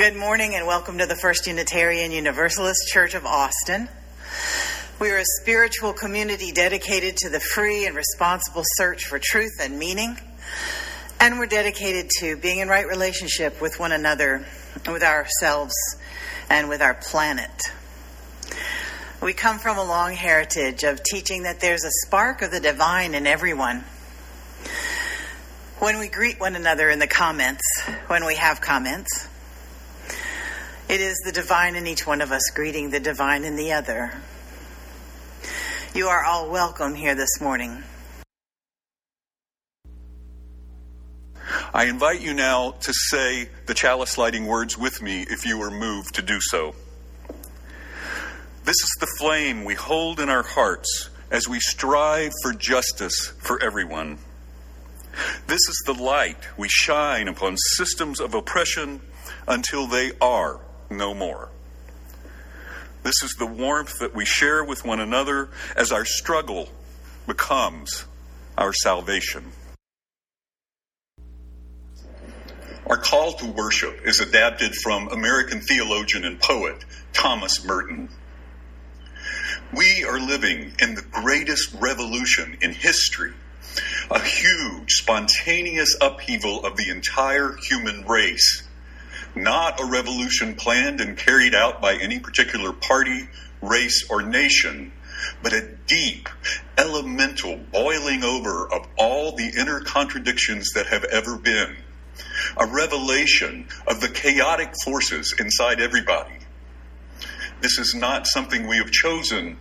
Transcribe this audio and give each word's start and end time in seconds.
Good 0.00 0.16
morning 0.16 0.54
and 0.54 0.66
welcome 0.66 0.96
to 0.96 1.04
the 1.04 1.14
First 1.14 1.46
Unitarian 1.46 2.10
Universalist 2.10 2.88
Church 2.88 3.14
of 3.14 3.26
Austin. 3.26 3.86
We 4.98 5.10
are 5.10 5.18
a 5.18 5.24
spiritual 5.42 5.92
community 5.92 6.52
dedicated 6.52 7.18
to 7.18 7.28
the 7.28 7.38
free 7.38 7.84
and 7.84 7.94
responsible 7.94 8.62
search 8.64 9.04
for 9.04 9.20
truth 9.22 9.60
and 9.60 9.78
meaning. 9.78 10.16
And 11.20 11.38
we're 11.38 11.44
dedicated 11.44 12.08
to 12.20 12.38
being 12.38 12.60
in 12.60 12.68
right 12.68 12.86
relationship 12.86 13.60
with 13.60 13.78
one 13.78 13.92
another, 13.92 14.46
with 14.90 15.02
ourselves, 15.02 15.74
and 16.48 16.70
with 16.70 16.80
our 16.80 16.94
planet. 16.94 17.60
We 19.22 19.34
come 19.34 19.58
from 19.58 19.76
a 19.76 19.84
long 19.84 20.14
heritage 20.14 20.82
of 20.82 21.02
teaching 21.02 21.42
that 21.42 21.60
there's 21.60 21.84
a 21.84 22.06
spark 22.06 22.40
of 22.40 22.50
the 22.50 22.60
divine 22.60 23.14
in 23.14 23.26
everyone. 23.26 23.84
When 25.78 25.98
we 25.98 26.08
greet 26.08 26.40
one 26.40 26.56
another 26.56 26.88
in 26.88 27.00
the 27.00 27.06
comments, 27.06 27.82
when 28.06 28.24
we 28.24 28.36
have 28.36 28.62
comments, 28.62 29.28
it 30.90 31.00
is 31.00 31.20
the 31.24 31.30
divine 31.30 31.76
in 31.76 31.86
each 31.86 32.04
one 32.04 32.20
of 32.20 32.32
us 32.32 32.42
greeting 32.52 32.90
the 32.90 32.98
divine 32.98 33.44
in 33.44 33.54
the 33.54 33.72
other. 33.72 34.12
You 35.94 36.08
are 36.08 36.24
all 36.24 36.50
welcome 36.50 36.96
here 36.96 37.14
this 37.14 37.40
morning. 37.40 37.84
I 41.72 41.84
invite 41.84 42.20
you 42.20 42.34
now 42.34 42.72
to 42.72 42.92
say 42.92 43.48
the 43.66 43.74
chalice 43.74 44.18
lighting 44.18 44.46
words 44.46 44.76
with 44.76 45.00
me 45.00 45.24
if 45.30 45.46
you 45.46 45.62
are 45.62 45.70
moved 45.70 46.16
to 46.16 46.22
do 46.22 46.40
so. 46.40 46.74
This 48.64 48.74
is 48.74 48.96
the 48.98 49.14
flame 49.16 49.62
we 49.62 49.74
hold 49.74 50.18
in 50.18 50.28
our 50.28 50.42
hearts 50.42 51.08
as 51.30 51.48
we 51.48 51.60
strive 51.60 52.32
for 52.42 52.52
justice 52.52 53.32
for 53.38 53.62
everyone. 53.62 54.18
This 55.46 55.60
is 55.68 55.82
the 55.86 55.94
light 55.94 56.48
we 56.56 56.68
shine 56.68 57.28
upon 57.28 57.56
systems 57.76 58.18
of 58.18 58.34
oppression 58.34 59.00
until 59.46 59.86
they 59.86 60.10
are 60.20 60.60
no 60.90 61.14
more. 61.14 61.48
This 63.02 63.22
is 63.22 63.34
the 63.38 63.46
warmth 63.46 63.98
that 64.00 64.14
we 64.14 64.24
share 64.24 64.62
with 64.64 64.84
one 64.84 65.00
another 65.00 65.48
as 65.76 65.90
our 65.92 66.04
struggle 66.04 66.68
becomes 67.26 68.04
our 68.58 68.72
salvation. 68.72 69.52
Our 72.86 72.98
call 72.98 73.32
to 73.34 73.46
worship 73.46 74.00
is 74.04 74.20
adapted 74.20 74.74
from 74.74 75.08
American 75.08 75.60
theologian 75.60 76.24
and 76.24 76.40
poet 76.40 76.84
Thomas 77.12 77.64
Merton. 77.64 78.08
We 79.72 80.04
are 80.04 80.18
living 80.18 80.72
in 80.82 80.96
the 80.96 81.04
greatest 81.10 81.72
revolution 81.74 82.58
in 82.60 82.72
history, 82.72 83.32
a 84.10 84.20
huge, 84.20 84.90
spontaneous 84.90 85.96
upheaval 86.00 86.66
of 86.66 86.76
the 86.76 86.90
entire 86.90 87.56
human 87.68 88.04
race. 88.06 88.64
Not 89.34 89.80
a 89.80 89.84
revolution 89.84 90.54
planned 90.54 91.00
and 91.00 91.16
carried 91.16 91.54
out 91.54 91.80
by 91.80 91.94
any 91.94 92.18
particular 92.18 92.72
party, 92.72 93.28
race, 93.62 94.06
or 94.10 94.22
nation, 94.22 94.92
but 95.42 95.52
a 95.52 95.68
deep, 95.86 96.28
elemental 96.76 97.56
boiling 97.72 98.24
over 98.24 98.72
of 98.72 98.86
all 98.96 99.36
the 99.36 99.52
inner 99.58 99.80
contradictions 99.80 100.70
that 100.74 100.86
have 100.86 101.04
ever 101.04 101.36
been. 101.36 101.76
A 102.56 102.66
revelation 102.66 103.68
of 103.86 104.00
the 104.00 104.08
chaotic 104.08 104.72
forces 104.84 105.34
inside 105.38 105.80
everybody 105.80 106.40
this 107.60 107.78
is 107.78 107.94
not 107.94 108.26
something 108.26 108.66
we 108.66 108.78
have 108.78 108.90
chosen, 108.90 109.58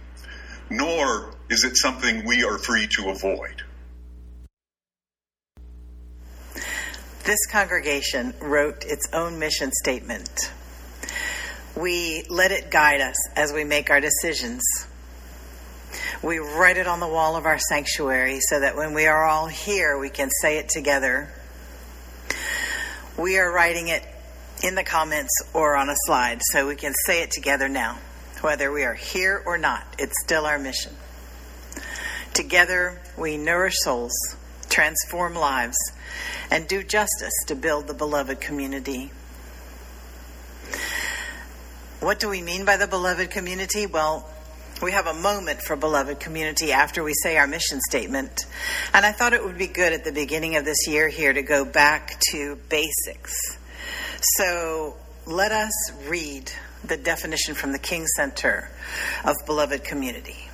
nor 0.69 1.33
is 1.49 1.63
it 1.63 1.75
something 1.75 2.25
we 2.25 2.43
are 2.43 2.57
free 2.57 2.87
to 2.95 3.09
avoid. 3.09 3.63
This 7.29 7.45
congregation 7.45 8.33
wrote 8.41 8.85
its 8.85 9.07
own 9.13 9.37
mission 9.37 9.69
statement. 9.71 10.51
We 11.77 12.23
let 12.27 12.51
it 12.51 12.71
guide 12.71 13.01
us 13.01 13.15
as 13.35 13.53
we 13.53 13.63
make 13.63 13.91
our 13.91 14.01
decisions. 14.01 14.63
We 16.23 16.39
write 16.39 16.77
it 16.77 16.87
on 16.87 16.99
the 16.99 17.07
wall 17.07 17.35
of 17.35 17.45
our 17.45 17.59
sanctuary 17.59 18.39
so 18.41 18.59
that 18.59 18.75
when 18.75 18.95
we 18.95 19.05
are 19.05 19.27
all 19.27 19.45
here, 19.45 19.99
we 19.99 20.09
can 20.09 20.31
say 20.41 20.57
it 20.57 20.69
together. 20.69 21.29
We 23.15 23.37
are 23.37 23.53
writing 23.53 23.89
it 23.89 24.03
in 24.63 24.73
the 24.73 24.83
comments 24.83 25.43
or 25.53 25.77
on 25.77 25.87
a 25.87 25.95
slide 26.07 26.41
so 26.51 26.67
we 26.67 26.77
can 26.77 26.95
say 27.05 27.21
it 27.21 27.29
together 27.29 27.69
now. 27.69 27.99
Whether 28.41 28.71
we 28.71 28.85
are 28.85 28.95
here 28.95 29.39
or 29.45 29.59
not, 29.59 29.85
it's 29.99 30.19
still 30.23 30.47
our 30.47 30.57
mission. 30.57 30.93
Together, 32.33 32.99
we 33.19 33.37
nourish 33.37 33.75
souls, 33.83 34.15
transform 34.69 35.35
lives, 35.35 35.77
and 36.51 36.67
do 36.67 36.83
justice 36.83 37.33
to 37.47 37.55
build 37.55 37.87
the 37.87 37.93
beloved 37.93 38.39
community. 38.39 39.11
What 41.99 42.19
do 42.19 42.29
we 42.29 42.41
mean 42.41 42.65
by 42.65 42.77
the 42.77 42.87
beloved 42.87 43.29
community? 43.29 43.85
Well, 43.85 44.29
we 44.81 44.93
have 44.93 45.07
a 45.07 45.13
moment 45.13 45.61
for 45.61 45.75
beloved 45.75 46.19
community 46.21 46.71
after 46.71 47.03
we 47.03 47.13
say 47.13 47.37
our 47.37 47.47
mission 47.47 47.81
statement. 47.81 48.45
And 48.93 49.05
I 49.05 49.11
thought 49.11 49.33
it 49.33 49.43
would 49.43 49.57
be 49.57 49.67
good 49.67 49.91
at 49.91 50.05
the 50.05 50.13
beginning 50.13 50.55
of 50.55 50.63
this 50.63 50.87
year 50.87 51.09
here 51.09 51.33
to 51.33 51.41
go 51.41 51.65
back 51.65 52.19
to 52.31 52.57
basics. 52.69 53.57
So 54.37 54.95
let 55.25 55.51
us 55.51 55.73
read 56.07 56.51
the 56.85 56.95
definition 56.95 57.55
from 57.55 57.73
the 57.73 57.79
King 57.79 58.05
Center 58.07 58.69
of 59.25 59.35
beloved 59.45 59.83
community. 59.83 60.48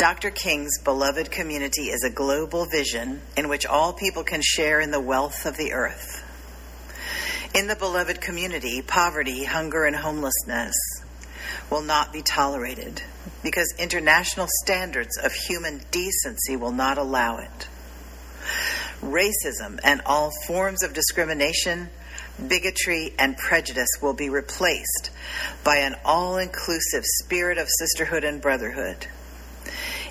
Dr. 0.00 0.30
King's 0.30 0.78
beloved 0.82 1.30
community 1.30 1.90
is 1.90 2.02
a 2.04 2.08
global 2.08 2.64
vision 2.64 3.20
in 3.36 3.50
which 3.50 3.66
all 3.66 3.92
people 3.92 4.24
can 4.24 4.40
share 4.42 4.80
in 4.80 4.92
the 4.92 4.98
wealth 4.98 5.44
of 5.44 5.58
the 5.58 5.74
earth. 5.74 6.24
In 7.54 7.66
the 7.66 7.76
beloved 7.76 8.18
community, 8.18 8.80
poverty, 8.80 9.44
hunger, 9.44 9.84
and 9.84 9.94
homelessness 9.94 10.72
will 11.68 11.82
not 11.82 12.14
be 12.14 12.22
tolerated 12.22 13.02
because 13.42 13.74
international 13.78 14.46
standards 14.64 15.18
of 15.18 15.34
human 15.34 15.82
decency 15.90 16.56
will 16.56 16.72
not 16.72 16.96
allow 16.96 17.36
it. 17.36 17.68
Racism 19.02 19.78
and 19.84 20.00
all 20.06 20.30
forms 20.46 20.82
of 20.82 20.94
discrimination, 20.94 21.90
bigotry, 22.48 23.12
and 23.18 23.36
prejudice 23.36 23.90
will 24.00 24.14
be 24.14 24.30
replaced 24.30 25.10
by 25.62 25.76
an 25.76 25.94
all 26.06 26.38
inclusive 26.38 27.04
spirit 27.04 27.58
of 27.58 27.68
sisterhood 27.68 28.24
and 28.24 28.40
brotherhood. 28.40 29.06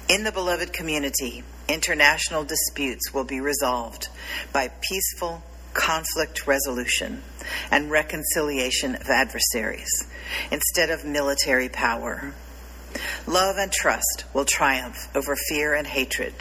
In 0.09 0.23
the 0.23 0.31
beloved 0.31 0.73
community, 0.73 1.43
international 1.67 2.43
disputes 2.43 3.13
will 3.13 3.25
be 3.25 3.39
resolved 3.41 4.07
by 4.51 4.71
peaceful 4.81 5.43
conflict 5.75 6.47
resolution 6.47 7.21
and 7.69 7.91
reconciliation 7.91 8.95
of 8.95 9.07
adversaries 9.07 9.91
instead 10.51 10.89
of 10.89 11.05
military 11.05 11.69
power. 11.69 12.33
Love 13.27 13.57
and 13.57 13.71
trust 13.71 14.23
will 14.33 14.45
triumph 14.45 15.15
over 15.15 15.35
fear 15.47 15.75
and 15.75 15.85
hatred. 15.85 16.33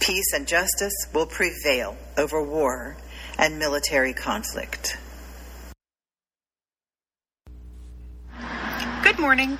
Peace 0.00 0.32
and 0.34 0.48
justice 0.48 1.06
will 1.14 1.26
prevail 1.26 1.96
over 2.18 2.42
war 2.42 2.96
and 3.38 3.60
military 3.60 4.12
conflict. 4.12 4.98
Good 9.04 9.20
morning. 9.20 9.56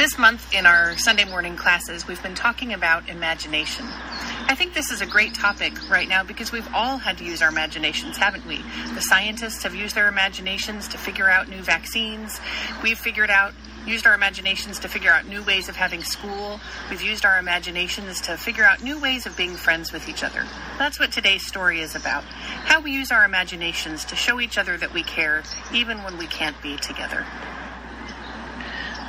This 0.00 0.16
month 0.16 0.54
in 0.54 0.64
our 0.64 0.96
Sunday 0.96 1.26
morning 1.26 1.56
classes, 1.56 2.08
we've 2.08 2.22
been 2.22 2.34
talking 2.34 2.72
about 2.72 3.10
imagination. 3.10 3.84
I 3.84 4.54
think 4.56 4.72
this 4.72 4.90
is 4.90 5.02
a 5.02 5.06
great 5.06 5.34
topic 5.34 5.74
right 5.90 6.08
now 6.08 6.24
because 6.24 6.50
we've 6.50 6.66
all 6.72 6.96
had 6.96 7.18
to 7.18 7.24
use 7.24 7.42
our 7.42 7.50
imaginations, 7.50 8.16
haven't 8.16 8.46
we? 8.46 8.64
The 8.94 9.02
scientists 9.02 9.62
have 9.62 9.74
used 9.74 9.94
their 9.94 10.08
imaginations 10.08 10.88
to 10.88 10.96
figure 10.96 11.28
out 11.28 11.50
new 11.50 11.60
vaccines. 11.60 12.40
We've 12.82 12.98
figured 12.98 13.28
out 13.28 13.52
used 13.86 14.06
our 14.06 14.14
imaginations 14.14 14.78
to 14.78 14.88
figure 14.88 15.10
out 15.10 15.26
new 15.26 15.42
ways 15.42 15.68
of 15.68 15.76
having 15.76 16.02
school. 16.02 16.60
We've 16.88 17.02
used 17.02 17.26
our 17.26 17.38
imaginations 17.38 18.22
to 18.22 18.38
figure 18.38 18.64
out 18.64 18.82
new 18.82 18.98
ways 18.98 19.26
of 19.26 19.36
being 19.36 19.54
friends 19.54 19.92
with 19.92 20.08
each 20.08 20.24
other. 20.24 20.46
That's 20.78 20.98
what 20.98 21.12
today's 21.12 21.46
story 21.46 21.82
is 21.82 21.94
about. 21.94 22.24
How 22.24 22.80
we 22.80 22.90
use 22.90 23.12
our 23.12 23.26
imaginations 23.26 24.06
to 24.06 24.16
show 24.16 24.40
each 24.40 24.56
other 24.56 24.78
that 24.78 24.94
we 24.94 25.02
care, 25.02 25.42
even 25.74 26.02
when 26.04 26.16
we 26.16 26.26
can't 26.26 26.56
be 26.62 26.78
together. 26.78 27.26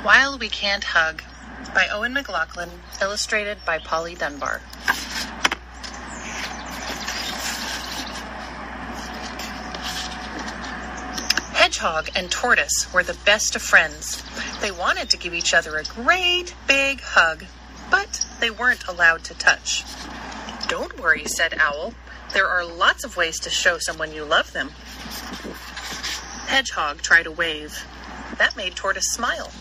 While 0.02 0.36
We 0.36 0.48
Can't 0.48 0.82
Hug 0.82 1.22
by 1.72 1.84
Eoin 1.84 2.12
McLaughlin, 2.12 2.70
illustrated 3.00 3.58
by 3.64 3.78
Polly 3.78 4.16
Dunbar. 4.16 4.60
Hedgehog 11.54 12.10
and 12.16 12.32
Tortoise 12.32 12.92
were 12.92 13.04
the 13.04 13.16
best 13.24 13.54
of 13.54 13.62
friends. 13.62 14.24
They 14.60 14.72
wanted 14.72 15.08
to 15.10 15.16
give 15.16 15.34
each 15.34 15.54
other 15.54 15.76
a 15.76 15.84
great 15.84 16.52
big 16.66 17.00
hug, 17.00 17.44
but 17.88 18.26
they 18.40 18.50
weren't 18.50 18.88
allowed 18.88 19.22
to 19.26 19.34
touch. 19.34 19.84
Don't 20.66 20.98
worry, 20.98 21.26
said 21.26 21.54
Owl. 21.58 21.94
There 22.32 22.48
are 22.48 22.64
lots 22.64 23.04
of 23.04 23.16
ways 23.16 23.38
to 23.38 23.50
show 23.50 23.78
someone 23.78 24.12
you 24.12 24.24
love 24.24 24.52
them. 24.52 24.70
Hedgehog 26.48 27.02
tried 27.02 27.26
a 27.26 27.30
wave. 27.30 27.86
That 28.38 28.56
made 28.56 28.74
Tortoise 28.74 29.12
smile. 29.12 29.52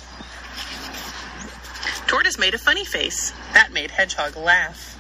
Tortoise 2.11 2.37
made 2.37 2.53
a 2.53 2.57
funny 2.57 2.83
face. 2.83 3.31
That 3.53 3.71
made 3.71 3.91
Hedgehog 3.91 4.35
laugh. 4.35 4.97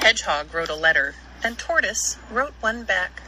Hedgehog 0.00 0.54
wrote 0.54 0.68
a 0.68 0.76
letter, 0.76 1.16
and 1.42 1.58
Tortoise 1.58 2.16
wrote 2.30 2.54
one 2.60 2.84
back. 2.84 3.20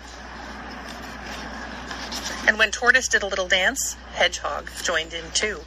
And 2.46 2.58
when 2.58 2.70
Tortoise 2.70 3.08
did 3.08 3.24
a 3.24 3.26
little 3.26 3.48
dance, 3.48 3.96
Hedgehog 4.12 4.70
joined 4.84 5.12
in 5.12 5.32
too. 5.32 5.62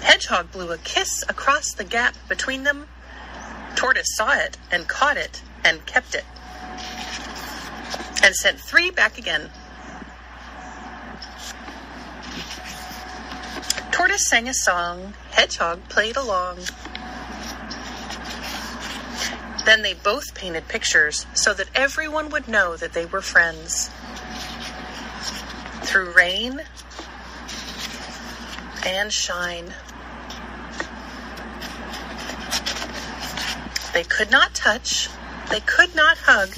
Hedgehog 0.00 0.52
blew 0.52 0.70
a 0.70 0.78
kiss 0.78 1.24
across 1.28 1.74
the 1.74 1.82
gap 1.82 2.14
between 2.28 2.62
them. 2.62 2.86
Tortoise 3.74 4.14
saw 4.14 4.30
it 4.30 4.56
and 4.70 4.86
caught 4.86 5.16
it 5.16 5.42
and 5.64 5.84
kept 5.86 6.14
it. 6.14 6.24
And 8.22 8.32
sent 8.32 8.60
three 8.60 8.92
back 8.92 9.18
again. 9.18 9.50
Tortoise 14.06 14.28
sang 14.28 14.48
a 14.48 14.54
song, 14.54 15.14
Hedgehog 15.32 15.88
played 15.88 16.16
along. 16.16 16.60
Then 19.64 19.82
they 19.82 19.94
both 19.94 20.32
painted 20.32 20.68
pictures 20.68 21.26
so 21.34 21.52
that 21.54 21.66
everyone 21.74 22.30
would 22.30 22.46
know 22.46 22.76
that 22.76 22.92
they 22.92 23.04
were 23.04 23.20
friends. 23.20 23.90
Through 25.82 26.12
rain 26.12 26.62
and 28.86 29.12
shine. 29.12 29.74
They 33.92 34.04
could 34.04 34.30
not 34.30 34.54
touch, 34.54 35.08
they 35.50 35.58
could 35.58 35.96
not 35.96 36.16
hug, 36.18 36.54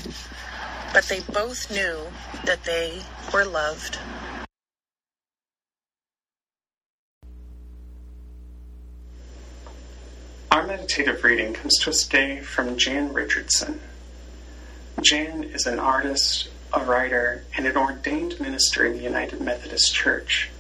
but 0.93 1.05
they 1.05 1.21
both 1.21 1.71
knew 1.71 2.12
that 2.45 2.65
they 2.65 3.00
were 3.33 3.47
loved. 3.47 3.99
Meditative 10.69 11.25
reading 11.25 11.55
comes 11.55 11.79
to 11.79 11.88
us 11.88 12.03
today 12.03 12.41
from 12.41 12.76
Jan 12.76 13.11
Richardson. 13.15 13.81
Jan 15.00 15.44
is 15.44 15.67
an 15.67 15.79
artist, 15.79 16.50
a 16.75 16.85
writer, 16.85 17.43
and 17.56 17.67
an 17.67 17.75
ordained 17.75 18.38
minister 18.38 18.85
in 18.85 18.93
the 18.93 19.03
United 19.03 19.41
Methodist 19.41 19.94
Church. 19.94 20.50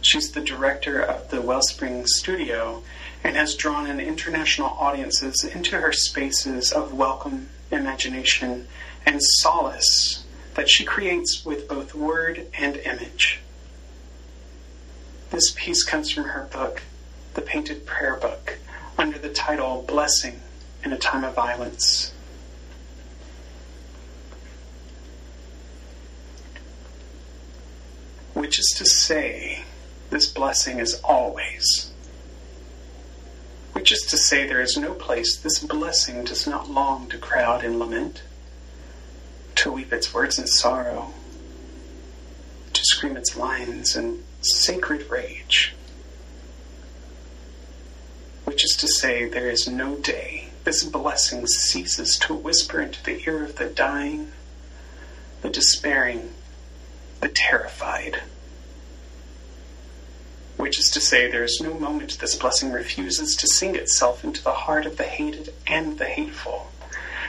She's 0.00 0.30
the 0.30 0.40
director 0.40 1.02
of 1.02 1.30
the 1.30 1.42
Wellspring 1.42 2.06
Studio 2.06 2.84
and 3.24 3.34
has 3.34 3.56
drawn 3.56 3.88
in 3.88 3.98
international 3.98 4.68
audiences 4.68 5.42
into 5.42 5.80
her 5.80 5.92
spaces 5.92 6.70
of 6.70 6.94
welcome, 6.94 7.48
imagination, 7.72 8.68
and 9.04 9.20
solace 9.20 10.24
that 10.54 10.70
she 10.70 10.84
creates 10.84 11.44
with 11.44 11.66
both 11.66 11.92
word 11.92 12.46
and 12.56 12.76
image. 12.76 13.40
This 15.30 15.52
piece 15.56 15.82
comes 15.82 16.12
from 16.12 16.22
her 16.22 16.48
book, 16.52 16.82
The 17.34 17.42
Painted 17.42 17.84
Prayer 17.84 18.14
Book, 18.14 18.58
under 18.98 19.18
the 19.18 19.28
title 19.28 19.84
Blessing 19.86 20.40
in 20.84 20.92
a 20.92 20.98
Time 20.98 21.24
of 21.24 21.34
Violence. 21.34 22.12
Which 28.32 28.58
is 28.58 28.66
to 28.76 28.84
say, 28.84 29.64
this 30.10 30.26
blessing 30.26 30.78
is 30.78 31.00
always 31.02 31.92
which 33.84 33.92
is 33.92 34.00
to 34.02 34.16
say, 34.16 34.46
there 34.46 34.62
is 34.62 34.78
no 34.78 34.94
place 34.94 35.36
this 35.36 35.58
blessing 35.58 36.24
does 36.24 36.46
not 36.46 36.70
long 36.70 37.08
to 37.08 37.18
crowd 37.18 37.64
in 37.64 37.78
lament, 37.78 38.22
to 39.56 39.70
weep 39.70 39.92
its 39.92 40.14
words 40.14 40.38
in 40.38 40.46
sorrow, 40.46 41.12
to 42.72 42.82
scream 42.84 43.14
its 43.16 43.36
lines 43.36 43.94
in 43.94 44.22
sacred 44.40 45.10
rage. 45.10 45.74
Which 48.44 48.64
is 48.64 48.76
to 48.78 48.88
say, 48.88 49.26
there 49.28 49.50
is 49.50 49.68
no 49.68 49.96
day 49.96 50.48
this 50.64 50.84
blessing 50.84 51.46
ceases 51.46 52.18
to 52.20 52.34
whisper 52.34 52.80
into 52.80 53.02
the 53.04 53.22
ear 53.26 53.44
of 53.44 53.56
the 53.56 53.66
dying, 53.66 54.32
the 55.42 55.50
despairing, 55.50 56.32
the 57.20 57.28
terrified 57.28 58.22
which 60.64 60.78
is 60.78 60.88
to 60.88 61.00
say, 61.00 61.30
there 61.30 61.44
is 61.44 61.60
no 61.60 61.74
moment 61.74 62.18
this 62.20 62.36
blessing 62.36 62.72
refuses 62.72 63.36
to 63.36 63.46
sing 63.46 63.74
itself 63.74 64.24
into 64.24 64.42
the 64.42 64.52
heart 64.52 64.86
of 64.86 64.96
the 64.96 65.04
hated 65.04 65.52
and 65.66 65.98
the 65.98 66.06
hateful, 66.06 66.72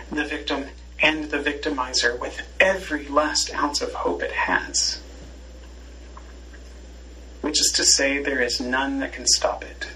the 0.09 0.23
victim 0.23 0.67
and 1.01 1.25
the 1.25 1.38
victimizer, 1.39 2.17
with 2.17 2.41
every 2.62 3.07
last 3.09 3.53
ounce 3.53 3.81
of 3.81 3.94
hope 3.94 4.23
it 4.23 4.31
has. 4.31 5.01
Which 7.41 7.59
is 7.59 7.71
to 7.75 7.83
say, 7.83 8.23
there 8.23 8.41
is 8.41 8.62
none 8.62 9.00
that 9.00 9.12
can 9.12 9.27
stop 9.27 9.65
it, 9.65 9.88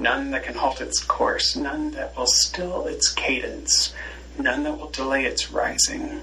none 0.00 0.30
that 0.30 0.44
can 0.44 0.54
halt 0.54 0.80
its 0.80 1.02
course, 1.02 1.56
none 1.56 1.92
that 1.92 2.16
will 2.16 2.26
still 2.26 2.86
its 2.86 3.08
cadence, 3.08 3.94
none 4.38 4.62
that 4.64 4.78
will 4.78 4.90
delay 4.90 5.24
its 5.24 5.50
rising, 5.50 6.22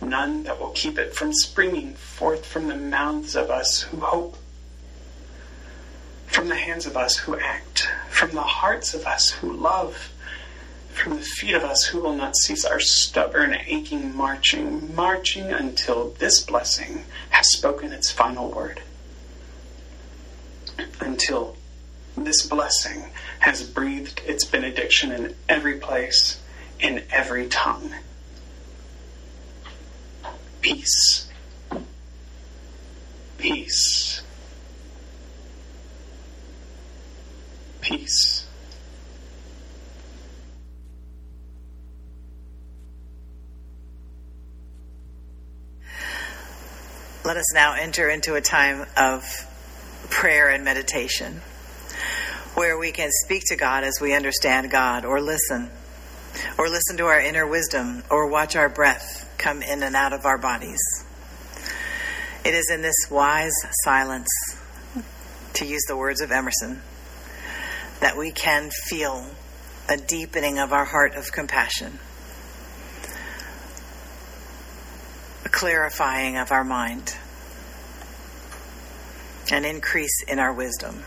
none 0.00 0.44
that 0.44 0.60
will 0.60 0.70
keep 0.70 0.98
it 0.98 1.14
from 1.14 1.32
springing 1.32 1.94
forth 1.94 2.44
from 2.46 2.68
the 2.68 2.76
mouths 2.76 3.34
of 3.34 3.50
us 3.50 3.82
who 3.82 4.00
hope 4.00 4.36
from 6.26 6.48
the 6.48 6.56
hands 6.56 6.86
of 6.86 6.96
us 6.96 7.16
who 7.16 7.38
act, 7.38 7.88
from 8.08 8.30
the 8.30 8.40
hearts 8.40 8.94
of 8.94 9.04
us 9.04 9.30
who 9.30 9.52
love, 9.52 10.12
from 10.90 11.16
the 11.16 11.22
feet 11.22 11.54
of 11.54 11.64
us 11.64 11.84
who 11.86 12.00
will 12.00 12.14
not 12.14 12.36
cease 12.36 12.64
our 12.64 12.78
stubborn, 12.78 13.56
aching 13.66 14.14
marching, 14.14 14.94
marching 14.94 15.52
until 15.52 16.10
this 16.18 16.40
blessing 16.40 17.04
has 17.30 17.50
spoken 17.50 17.92
its 17.92 18.10
final 18.10 18.50
word. 18.50 18.80
Until 21.00 21.56
this 22.16 22.46
blessing 22.46 23.04
has 23.40 23.62
breathed 23.62 24.20
its 24.26 24.44
benediction 24.44 25.12
in 25.12 25.34
every 25.48 25.78
place, 25.78 26.40
in 26.78 27.04
every 27.10 27.48
tongue. 27.48 27.92
Peace. 30.60 31.28
Peace. 33.38 34.22
peace. 37.90 38.46
Let 47.24 47.36
us 47.36 47.52
now 47.52 47.74
enter 47.74 48.08
into 48.08 48.34
a 48.34 48.40
time 48.40 48.86
of 48.96 49.24
prayer 50.08 50.48
and 50.50 50.64
meditation 50.64 51.42
where 52.54 52.78
we 52.78 52.92
can 52.92 53.10
speak 53.24 53.44
to 53.46 53.56
God 53.56 53.84
as 53.84 54.00
we 54.00 54.14
understand 54.14 54.70
God 54.70 55.04
or 55.04 55.20
listen, 55.20 55.70
or 56.58 56.68
listen 56.68 56.96
to 56.98 57.04
our 57.04 57.20
inner 57.20 57.46
wisdom, 57.46 58.02
or 58.10 58.28
watch 58.28 58.56
our 58.56 58.68
breath 58.68 59.32
come 59.38 59.62
in 59.62 59.82
and 59.82 59.96
out 59.96 60.12
of 60.12 60.24
our 60.24 60.38
bodies. 60.38 60.80
It 62.44 62.54
is 62.54 62.70
in 62.70 62.82
this 62.82 63.06
wise 63.10 63.54
silence, 63.84 64.28
to 65.54 65.66
use 65.66 65.82
the 65.88 65.96
words 65.96 66.20
of 66.20 66.30
Emerson, 66.30 66.80
that 68.00 68.16
we 68.16 68.30
can 68.30 68.70
feel 68.88 69.26
a 69.88 69.96
deepening 69.96 70.58
of 70.58 70.72
our 70.72 70.84
heart 70.84 71.14
of 71.16 71.32
compassion, 71.32 71.98
a 75.44 75.48
clarifying 75.48 76.36
of 76.36 76.52
our 76.52 76.64
mind, 76.64 77.16
an 79.50 79.64
increase 79.64 80.22
in 80.28 80.38
our 80.38 80.52
wisdom. 80.52 81.02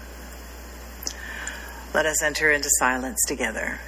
Let 1.93 2.05
us 2.07 2.23
enter 2.23 2.51
into 2.51 2.69
silence 2.79 3.19
together. 3.27 3.79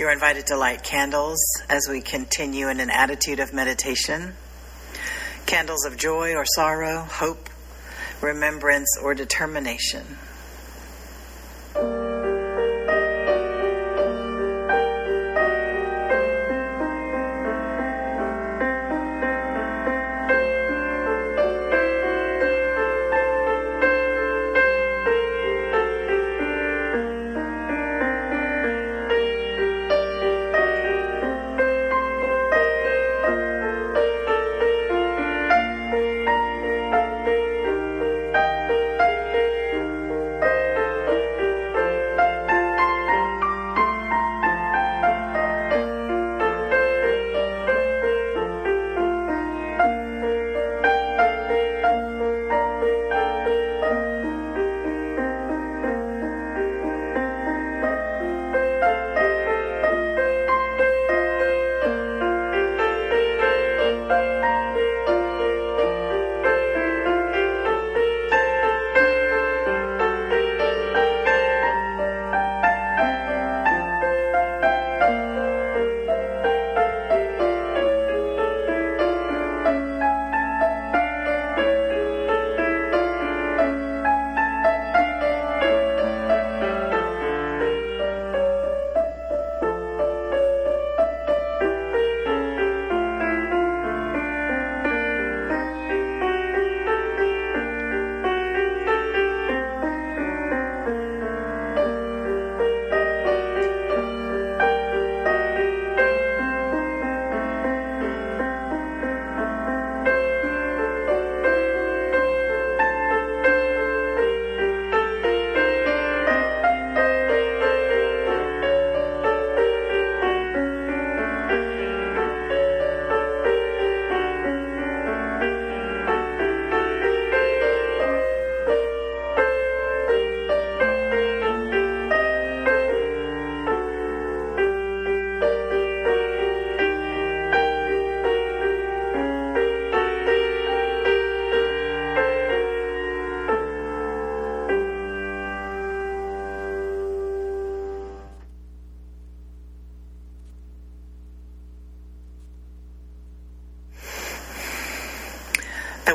You're 0.00 0.12
invited 0.12 0.46
to 0.46 0.56
light 0.56 0.82
candles 0.82 1.38
as 1.68 1.86
we 1.86 2.00
continue 2.00 2.68
in 2.68 2.80
an 2.80 2.88
attitude 2.88 3.38
of 3.38 3.52
meditation. 3.52 4.32
Candles 5.44 5.84
of 5.84 5.98
joy 5.98 6.34
or 6.34 6.46
sorrow, 6.46 7.00
hope, 7.00 7.49
remembrance, 8.20 8.88
or 9.02 9.14
determination. 9.14 10.18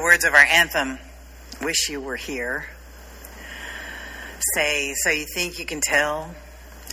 Words 0.05 0.23
of 0.23 0.35
our 0.35 0.45
anthem, 0.45 0.99
Wish 1.63 1.89
You 1.89 1.99
Were 1.99 2.15
Here, 2.15 2.67
say, 4.53 4.93
So 4.93 5.09
you 5.09 5.25
think 5.33 5.57
you 5.57 5.65
can 5.65 5.81
tell 5.81 6.35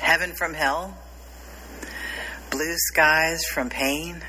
heaven 0.00 0.32
from 0.32 0.54
hell? 0.54 0.96
Blue 2.50 2.74
skies 2.78 3.44
from 3.44 3.68
pain? 3.68 4.22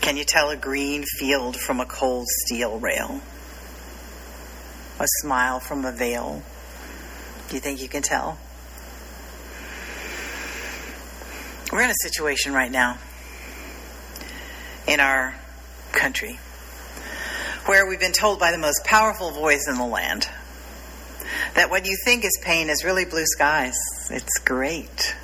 Can 0.00 0.16
you 0.16 0.24
tell 0.24 0.48
a 0.48 0.56
green 0.56 1.04
field 1.18 1.54
from 1.54 1.80
a 1.80 1.84
cold 1.84 2.26
steel 2.46 2.78
rail? 2.78 3.20
A 4.98 5.06
smile 5.20 5.60
from 5.60 5.84
a 5.84 5.92
veil? 5.92 6.42
Do 7.50 7.56
you 7.56 7.60
think 7.60 7.82
you 7.82 7.88
can 7.88 8.00
tell? 8.00 8.38
We're 11.76 11.82
in 11.82 11.90
a 11.90 11.94
situation 12.08 12.54
right 12.54 12.72
now 12.72 12.96
in 14.88 14.98
our 14.98 15.34
country 15.92 16.38
where 17.66 17.86
we've 17.86 18.00
been 18.00 18.12
told 18.12 18.40
by 18.40 18.50
the 18.50 18.56
most 18.56 18.82
powerful 18.82 19.30
voice 19.30 19.68
in 19.68 19.74
the 19.74 19.84
land 19.84 20.26
that 21.54 21.68
what 21.68 21.84
you 21.84 21.94
think 22.02 22.24
is 22.24 22.38
pain 22.40 22.70
is 22.70 22.82
really 22.82 23.04
blue 23.04 23.26
skies. 23.26 23.76
It's 24.10 24.38
great. 24.38 25.14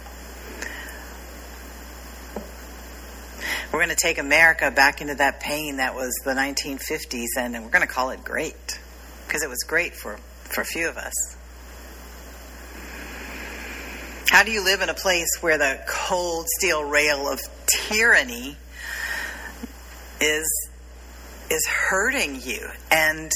We're 3.73 3.78
going 3.78 3.88
to 3.88 3.97
take 3.97 4.18
America 4.18 4.71
back 4.71 5.00
into 5.00 5.14
that 5.14 5.40
pain 5.40 5.78
that 5.78 5.94
was 5.94 6.12
the 6.23 6.32
1950s 6.32 7.28
and 7.38 7.54
we're 7.64 7.71
going 7.71 7.80
to 7.80 7.90
call 7.90 8.11
it 8.11 8.23
great 8.25 8.78
because 9.26 9.42
it 9.42 9.49
was 9.49 9.61
great 9.66 9.94
for, 9.94 10.18
for 10.42 10.61
a 10.61 10.66
few 10.66 10.87
of 10.87 10.99
us. 10.99 11.14
How 14.33 14.45
do 14.45 14.51
you 14.51 14.65
live 14.65 14.81
in 14.81 14.89
a 14.89 14.95
place 14.95 15.29
where 15.43 15.59
the 15.59 15.79
cold 15.87 16.47
steel 16.57 16.83
rail 16.83 17.31
of 17.31 17.39
tyranny 17.67 18.57
is 20.23 20.71
is 21.51 21.67
hurting 21.67 22.41
you? 22.41 22.67
And 22.91 23.31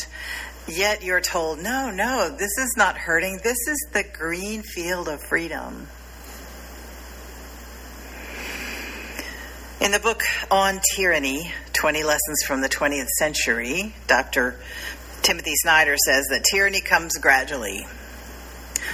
yet 0.66 1.04
you're 1.04 1.20
told 1.20 1.58
no 1.58 1.90
no 1.90 2.30
this 2.30 2.56
is 2.56 2.72
not 2.78 2.96
hurting. 2.96 3.40
This 3.44 3.58
is 3.68 3.88
the 3.92 4.04
green 4.04 4.62
field 4.62 5.10
of 5.10 5.20
freedom. 5.22 5.86
In 9.82 9.92
the 9.92 10.00
book 10.00 10.22
on 10.50 10.80
tyranny 10.94 11.52
20 11.74 12.04
lessons 12.04 12.42
from 12.46 12.62
the 12.62 12.70
20th 12.70 13.08
century 13.18 13.94
dr 14.06 14.58
timothy 15.20 15.54
snyder 15.56 15.94
says 15.98 16.24
that 16.30 16.42
tyranny 16.50 16.80
comes 16.80 17.18
gradually 17.18 17.86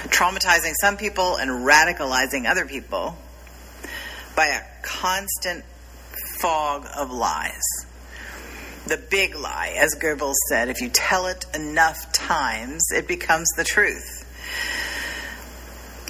traumatizing 0.09 0.73
some 0.81 0.97
people 0.97 1.37
and 1.37 1.49
radicalizing 1.49 2.49
other 2.49 2.65
people 2.65 3.17
by 4.35 4.47
a 4.47 4.61
constant 4.81 5.63
fog 6.39 6.87
of 6.95 7.11
lies. 7.11 7.61
The 8.87 8.97
big 8.97 9.35
lie, 9.35 9.75
as 9.77 9.95
Goebbels 9.95 10.35
said, 10.49 10.69
if 10.69 10.81
you 10.81 10.89
tell 10.89 11.27
it 11.27 11.45
enough 11.55 12.11
times, 12.11 12.83
it 12.93 13.07
becomes 13.07 13.47
the 13.55 13.63
truth. 13.63 14.25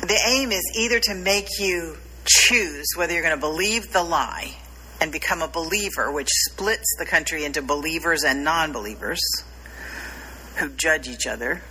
The 0.02 0.20
aim 0.28 0.52
is 0.52 0.64
either 0.76 1.00
to 1.02 1.14
make 1.14 1.48
you 1.60 1.98
choose 2.26 2.88
whether 2.96 3.14
you're 3.14 3.22
going 3.22 3.36
to 3.36 3.40
believe 3.40 3.94
the 3.94 4.04
lie 4.04 4.56
and 5.00 5.12
become 5.12 5.42
a 5.42 5.48
believer, 5.48 6.12
which 6.12 6.30
splits 6.32 6.96
the 6.98 7.06
country 7.06 7.46
into 7.46 7.62
believers 7.62 8.24
and 8.24 8.44
non 8.44 8.72
believers 8.72 9.22
who 10.56 10.70
judge 10.70 11.08
each 11.08 11.28
other 11.28 11.62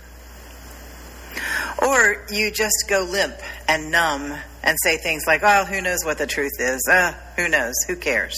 or 1.81 2.25
you 2.31 2.51
just 2.51 2.85
go 2.87 3.01
limp 3.01 3.35
and 3.67 3.91
numb 3.91 4.37
and 4.63 4.77
say 4.83 4.97
things 4.97 5.23
like, 5.27 5.41
oh, 5.43 5.65
who 5.65 5.81
knows 5.81 6.03
what 6.03 6.17
the 6.17 6.27
truth 6.27 6.59
is? 6.59 6.81
Uh, 6.89 7.13
who 7.35 7.49
knows? 7.49 7.73
Who 7.87 7.95
cares? 7.95 8.35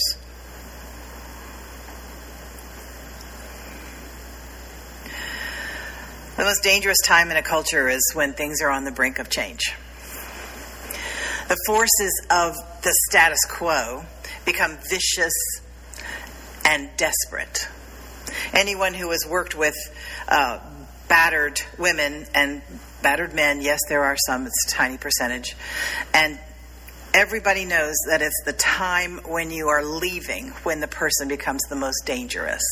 The 6.36 6.44
most 6.44 6.62
dangerous 6.62 6.98
time 7.02 7.30
in 7.30 7.38
a 7.38 7.42
culture 7.42 7.88
is 7.88 8.02
when 8.12 8.34
things 8.34 8.60
are 8.60 8.70
on 8.70 8.84
the 8.84 8.90
brink 8.90 9.18
of 9.18 9.30
change. 9.30 9.72
The 11.48 11.56
forces 11.66 12.26
of 12.28 12.56
the 12.82 12.94
status 13.08 13.38
quo 13.48 14.04
become 14.44 14.76
vicious 14.90 15.32
and 16.64 16.90
desperate. 16.98 17.68
Anyone 18.52 18.92
who 18.92 19.10
has 19.12 19.24
worked 19.26 19.54
with 19.54 19.76
uh, 20.28 20.58
battered 21.08 21.62
women 21.78 22.26
and 22.34 22.60
battered 23.02 23.34
men. 23.34 23.60
Yes, 23.60 23.80
there 23.88 24.04
are 24.04 24.16
some, 24.26 24.46
it's 24.46 24.66
a 24.66 24.70
tiny 24.70 24.98
percentage. 24.98 25.56
And 26.14 26.38
everybody 27.14 27.64
knows 27.64 27.94
that 28.08 28.22
it's 28.22 28.42
the 28.44 28.52
time 28.52 29.20
when 29.24 29.50
you 29.50 29.68
are 29.68 29.84
leaving 29.84 30.48
when 30.64 30.80
the 30.80 30.88
person 30.88 31.28
becomes 31.28 31.62
the 31.68 31.76
most 31.76 32.04
dangerous. 32.04 32.62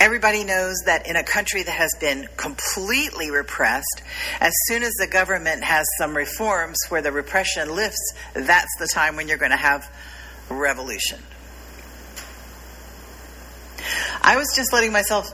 Everybody 0.00 0.44
knows 0.44 0.76
that 0.86 1.08
in 1.08 1.16
a 1.16 1.24
country 1.24 1.62
that 1.64 1.74
has 1.74 1.90
been 2.00 2.28
completely 2.36 3.32
repressed, 3.32 4.02
as 4.40 4.52
soon 4.66 4.84
as 4.84 4.92
the 4.94 5.08
government 5.08 5.64
has 5.64 5.86
some 5.98 6.16
reforms 6.16 6.78
where 6.88 7.02
the 7.02 7.10
repression 7.10 7.74
lifts, 7.74 8.14
that's 8.32 8.70
the 8.78 8.86
time 8.86 9.16
when 9.16 9.26
you're 9.26 9.38
going 9.38 9.50
to 9.50 9.56
have 9.56 9.92
revolution. 10.48 11.18
I 14.22 14.36
was 14.36 14.52
just 14.54 14.72
letting 14.72 14.92
myself 14.92 15.32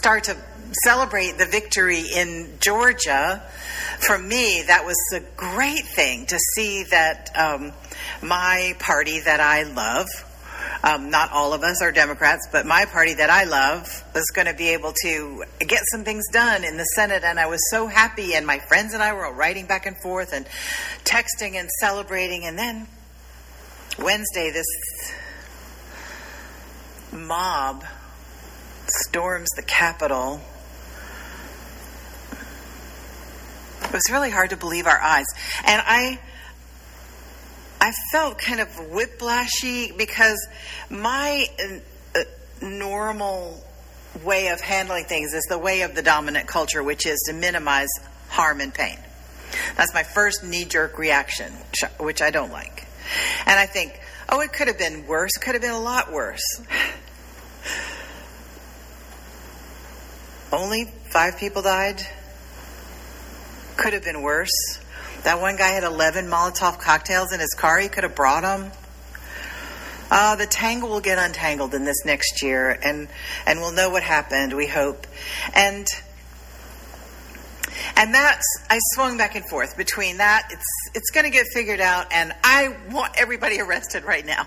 start 0.00 0.24
to 0.24 0.36
celebrate 0.84 1.38
the 1.38 1.46
victory 1.46 2.02
in 2.14 2.58
Georgia. 2.60 3.42
For 4.00 4.18
me, 4.18 4.62
that 4.66 4.84
was 4.84 4.96
a 5.14 5.20
great 5.36 5.84
thing 5.84 6.26
to 6.26 6.38
see 6.54 6.84
that 6.84 7.30
um, 7.36 7.72
my 8.22 8.74
party 8.78 9.20
that 9.20 9.40
I 9.40 9.64
love, 9.64 10.08
um, 10.82 11.10
not 11.10 11.30
all 11.32 11.52
of 11.52 11.62
us 11.62 11.82
are 11.82 11.92
Democrats, 11.92 12.48
but 12.50 12.66
my 12.66 12.86
party 12.86 13.14
that 13.14 13.28
I 13.28 13.44
love 13.44 14.04
was 14.14 14.24
going 14.34 14.46
to 14.46 14.54
be 14.54 14.68
able 14.70 14.94
to 15.02 15.44
get 15.60 15.82
some 15.90 16.04
things 16.04 16.24
done 16.32 16.64
in 16.64 16.76
the 16.76 16.84
Senate. 16.84 17.22
And 17.24 17.38
I 17.38 17.46
was 17.46 17.60
so 17.70 17.86
happy. 17.86 18.34
And 18.34 18.46
my 18.46 18.58
friends 18.58 18.94
and 18.94 19.02
I 19.02 19.12
were 19.12 19.26
all 19.26 19.34
writing 19.34 19.66
back 19.66 19.86
and 19.86 19.96
forth 20.02 20.32
and 20.32 20.46
texting 21.04 21.54
and 21.54 21.68
celebrating. 21.80 22.46
And 22.46 22.58
then 22.58 22.86
Wednesday, 23.98 24.50
this 24.50 24.66
mob 27.12 27.84
storms 28.86 29.48
the 29.56 29.62
Capitol. 29.62 30.40
It 33.90 33.94
was 33.94 34.08
really 34.08 34.30
hard 34.30 34.50
to 34.50 34.56
believe 34.56 34.86
our 34.86 35.00
eyes. 35.00 35.26
And 35.64 35.82
I 35.84 36.20
I 37.80 37.92
felt 38.12 38.38
kind 38.38 38.60
of 38.60 38.68
whiplashy 38.68 39.96
because 39.98 40.38
my 40.88 41.46
uh, 42.14 42.20
normal 42.62 43.64
way 44.22 44.48
of 44.48 44.60
handling 44.60 45.06
things 45.06 45.34
is 45.34 45.42
the 45.48 45.58
way 45.58 45.82
of 45.82 45.96
the 45.96 46.02
dominant 46.02 46.46
culture, 46.46 46.84
which 46.84 47.04
is 47.04 47.18
to 47.26 47.32
minimize 47.32 47.88
harm 48.28 48.60
and 48.60 48.72
pain. 48.72 48.96
That's 49.76 49.92
my 49.92 50.04
first 50.04 50.44
knee 50.44 50.66
jerk 50.66 50.96
reaction, 50.96 51.52
which 51.98 52.22
I 52.22 52.30
don't 52.30 52.52
like. 52.52 52.86
And 53.44 53.58
I 53.58 53.66
think, 53.66 53.98
oh, 54.28 54.40
it 54.40 54.52
could 54.52 54.68
have 54.68 54.78
been 54.78 55.08
worse, 55.08 55.32
could 55.32 55.56
have 55.56 55.62
been 55.62 55.72
a 55.72 55.80
lot 55.80 56.12
worse. 56.12 56.62
Only 60.52 60.84
five 61.10 61.38
people 61.38 61.62
died. 61.62 62.06
Could 63.80 63.94
have 63.94 64.04
been 64.04 64.20
worse. 64.20 64.78
That 65.24 65.40
one 65.40 65.56
guy 65.56 65.68
had 65.68 65.84
11 65.84 66.26
Molotov 66.26 66.78
cocktails 66.78 67.32
in 67.32 67.40
his 67.40 67.54
car. 67.56 67.78
He 67.78 67.88
could 67.88 68.04
have 68.04 68.14
brought 68.14 68.42
them. 68.42 68.70
Uh, 70.10 70.36
the 70.36 70.44
tangle 70.44 70.90
will 70.90 71.00
get 71.00 71.16
untangled 71.16 71.72
in 71.72 71.86
this 71.86 72.04
next 72.04 72.42
year, 72.42 72.78
and 72.82 73.08
and 73.46 73.58
we'll 73.60 73.72
know 73.72 73.88
what 73.88 74.02
happened. 74.02 74.52
We 74.52 74.66
hope, 74.66 75.06
and 75.54 75.86
and 77.96 78.12
that's 78.12 78.44
I 78.68 78.78
swung 78.92 79.16
back 79.16 79.34
and 79.34 79.48
forth 79.48 79.78
between 79.78 80.18
that. 80.18 80.48
It's 80.50 80.90
it's 80.94 81.10
going 81.10 81.24
to 81.24 81.30
get 81.30 81.46
figured 81.54 81.80
out, 81.80 82.12
and 82.12 82.34
I 82.44 82.76
want 82.90 83.14
everybody 83.16 83.62
arrested 83.62 84.04
right 84.04 84.26
now. 84.26 84.46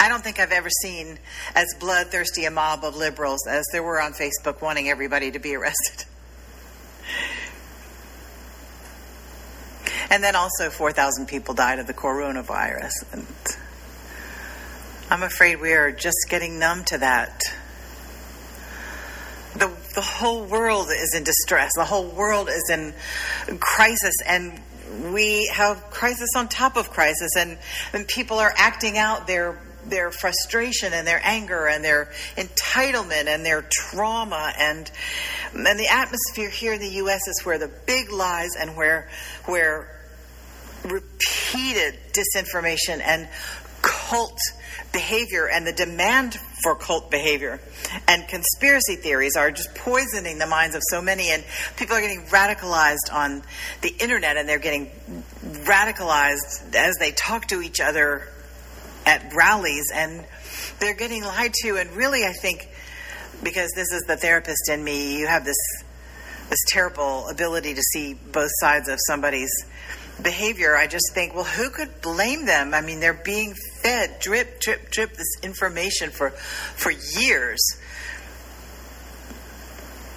I 0.00 0.08
don't 0.08 0.24
think 0.24 0.40
I've 0.40 0.50
ever 0.50 0.70
seen 0.82 1.20
as 1.54 1.66
bloodthirsty 1.78 2.46
a 2.46 2.50
mob 2.50 2.82
of 2.82 2.96
liberals 2.96 3.46
as 3.46 3.64
there 3.70 3.84
were 3.84 4.02
on 4.02 4.12
Facebook 4.12 4.60
wanting 4.60 4.88
everybody 4.88 5.30
to 5.30 5.38
be 5.38 5.54
arrested. 5.54 6.06
And 10.10 10.22
then 10.22 10.36
also 10.36 10.70
4,000 10.70 11.26
people 11.26 11.54
died 11.54 11.78
of 11.78 11.86
the 11.86 11.94
coronavirus. 11.94 12.92
And 13.12 13.26
I'm 15.10 15.22
afraid 15.22 15.60
we 15.60 15.72
are 15.72 15.92
just 15.92 16.26
getting 16.28 16.58
numb 16.58 16.84
to 16.84 16.98
that. 16.98 17.42
The, 19.54 19.70
the 19.94 20.00
whole 20.00 20.44
world 20.44 20.88
is 20.90 21.14
in 21.16 21.24
distress. 21.24 21.70
The 21.76 21.84
whole 21.84 22.08
world 22.08 22.48
is 22.48 22.70
in 22.70 22.94
crisis. 23.58 24.14
And 24.26 24.60
we 25.12 25.50
have 25.52 25.90
crisis 25.90 26.30
on 26.36 26.48
top 26.48 26.76
of 26.76 26.90
crisis. 26.90 27.30
And, 27.36 27.58
and 27.92 28.08
people 28.08 28.38
are 28.38 28.52
acting 28.56 28.98
out 28.98 29.26
their 29.26 29.60
their 29.86 30.10
frustration 30.10 30.92
and 30.92 31.06
their 31.06 31.20
anger 31.22 31.66
and 31.66 31.84
their 31.84 32.10
entitlement 32.36 33.26
and 33.26 33.44
their 33.44 33.62
trauma 33.70 34.52
and 34.58 34.90
and 35.54 35.78
the 35.78 35.88
atmosphere 35.88 36.50
here 36.50 36.74
in 36.74 36.80
the 36.80 36.90
US 37.02 37.26
is 37.28 37.42
where 37.44 37.58
the 37.58 37.70
big 37.86 38.10
lies 38.10 38.50
and 38.58 38.76
where 38.76 39.08
where 39.46 39.88
repeated 40.84 41.98
disinformation 42.12 43.00
and 43.00 43.28
cult 43.82 44.38
behavior 44.92 45.48
and 45.48 45.66
the 45.66 45.72
demand 45.72 46.34
for 46.62 46.74
cult 46.74 47.10
behavior 47.10 47.60
and 48.08 48.26
conspiracy 48.28 48.96
theories 48.96 49.36
are 49.36 49.50
just 49.50 49.74
poisoning 49.74 50.38
the 50.38 50.46
minds 50.46 50.74
of 50.74 50.82
so 50.90 51.00
many. 51.00 51.30
And 51.30 51.44
people 51.76 51.96
are 51.96 52.00
getting 52.00 52.22
radicalized 52.26 53.12
on 53.12 53.42
the 53.82 53.94
internet 54.00 54.36
and 54.36 54.48
they're 54.48 54.58
getting 54.58 54.90
radicalized 55.42 56.74
as 56.74 56.96
they 56.98 57.12
talk 57.12 57.46
to 57.48 57.60
each 57.60 57.80
other 57.80 58.28
at 59.06 59.32
rallies. 59.34 59.90
And 59.94 60.24
they're 60.80 60.94
getting 60.94 61.22
lied 61.22 61.52
to. 61.62 61.76
And 61.76 61.90
really 61.92 62.24
I 62.24 62.32
think 62.32 62.68
because 63.44 63.70
this 63.72 63.92
is 63.92 64.02
the 64.06 64.16
therapist 64.16 64.68
in 64.68 64.82
me. 64.82 65.18
You 65.18 65.26
have 65.26 65.44
this 65.44 65.56
this 66.50 66.58
terrible 66.68 67.28
ability 67.28 67.74
to 67.74 67.82
see 67.82 68.14
both 68.14 68.50
sides 68.60 68.88
of 68.88 68.98
somebody's 69.06 69.52
behavior. 70.22 70.76
I 70.76 70.86
just 70.86 71.12
think 71.14 71.34
well 71.34 71.44
who 71.44 71.70
could 71.70 72.00
blame 72.00 72.46
them? 72.46 72.74
I 72.74 72.80
mean 72.80 73.00
they're 73.00 73.14
being 73.14 73.54
fed 73.82 74.18
drip 74.20 74.60
drip 74.60 74.90
drip 74.90 75.14
this 75.14 75.36
information 75.42 76.10
for 76.10 76.30
for 76.30 76.90
years. 76.90 77.60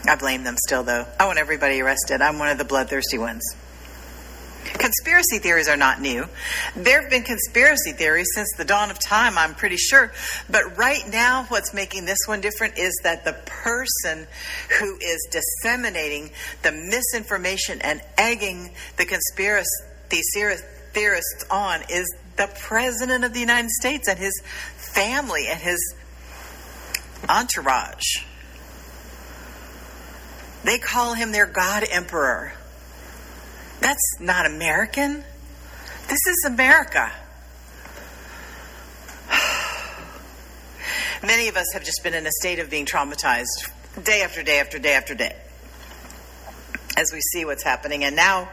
I 0.08 0.16
blame 0.16 0.44
them 0.44 0.56
still 0.58 0.84
though. 0.84 1.06
I 1.20 1.26
want 1.26 1.38
everybody 1.38 1.82
arrested. 1.82 2.22
I'm 2.22 2.40
one 2.40 2.50
of 2.50 2.58
the 2.58 2.66
bloodthirsty 2.66 3.18
ones 3.18 3.44
Conspiracy 4.74 5.40
theories 5.40 5.68
are 5.68 5.78
not 5.78 6.02
new. 6.02 6.28
There 6.76 7.02
have 7.02 7.10
been 7.10 7.24
conspiracy 7.24 7.92
theories 7.94 8.28
since 8.34 8.50
the 8.58 8.66
dawn 8.66 8.92
of 8.92 9.00
time, 9.00 9.38
I'm 9.38 9.56
pretty 9.56 9.78
sure. 9.78 10.12
But 10.50 10.78
right 10.78 11.04
now, 11.10 11.46
what's 11.50 11.74
making 11.74 12.06
this 12.06 12.20
one 12.26 12.42
different 12.42 12.78
is 12.78 13.00
that 13.04 13.26
the 13.26 13.34
person 13.46 14.28
who 14.80 14.98
is 14.98 15.28
disseminating 15.32 16.32
the 16.64 16.72
misinformation 16.72 17.82
and 17.82 18.02
egging 18.18 18.72
the 18.98 19.06
conspiracy 19.06 19.68
theorists 20.10 21.46
on 21.50 21.82
is 21.90 22.08
the 22.36 22.48
President 22.60 23.24
of 23.24 23.34
the 23.34 23.40
United 23.40 23.72
States 23.72 24.08
and 24.08 24.20
his 24.20 24.42
family 24.76 25.48
and 25.48 25.60
his 25.60 25.96
entourage. 27.28 28.24
They 30.64 30.78
call 30.78 31.14
him 31.14 31.32
their 31.32 31.46
God 31.46 31.84
Emperor. 31.90 32.54
That's 33.80 34.20
not 34.20 34.46
American. 34.46 35.24
This 36.08 36.20
is 36.28 36.46
America. 36.48 37.12
Many 41.24 41.48
of 41.48 41.58
us 41.58 41.68
have 41.74 41.84
just 41.84 42.02
been 42.04 42.14
in 42.14 42.26
a 42.26 42.32
state 42.40 42.60
of 42.60 42.70
being 42.70 42.86
traumatized 42.86 43.70
day 44.04 44.22
after 44.22 44.44
day 44.44 44.60
after 44.60 44.80
day 44.80 44.94
after 44.94 45.16
day 45.16 45.36
as 46.98 47.12
we 47.14 47.20
see 47.22 47.46
what's 47.46 47.64
happening. 47.64 48.04
And 48.04 48.16
now 48.16 48.50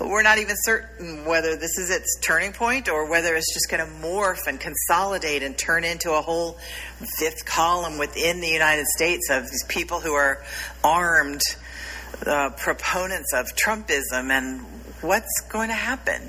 we're 0.00 0.22
not 0.22 0.38
even 0.38 0.56
certain 0.58 1.24
whether 1.24 1.56
this 1.56 1.78
is 1.78 1.90
its 1.90 2.18
turning 2.20 2.52
point 2.52 2.88
or 2.88 3.08
whether 3.08 3.34
it's 3.34 3.52
just 3.54 3.70
going 3.70 3.86
to 3.86 3.92
morph 4.06 4.46
and 4.46 4.58
consolidate 4.60 5.42
and 5.42 5.56
turn 5.56 5.84
into 5.84 6.12
a 6.12 6.20
whole 6.20 6.58
fifth 7.18 7.44
column 7.44 7.98
within 7.98 8.40
the 8.40 8.48
United 8.48 8.86
States 8.86 9.30
of 9.30 9.44
these 9.44 9.64
people 9.64 10.00
who 10.00 10.12
are 10.12 10.42
armed 10.84 11.40
uh, 12.26 12.50
proponents 12.50 13.32
of 13.34 13.54
Trumpism 13.54 14.30
and 14.30 14.60
what's 15.00 15.40
going 15.48 15.68
to 15.68 15.74
happen. 15.74 16.22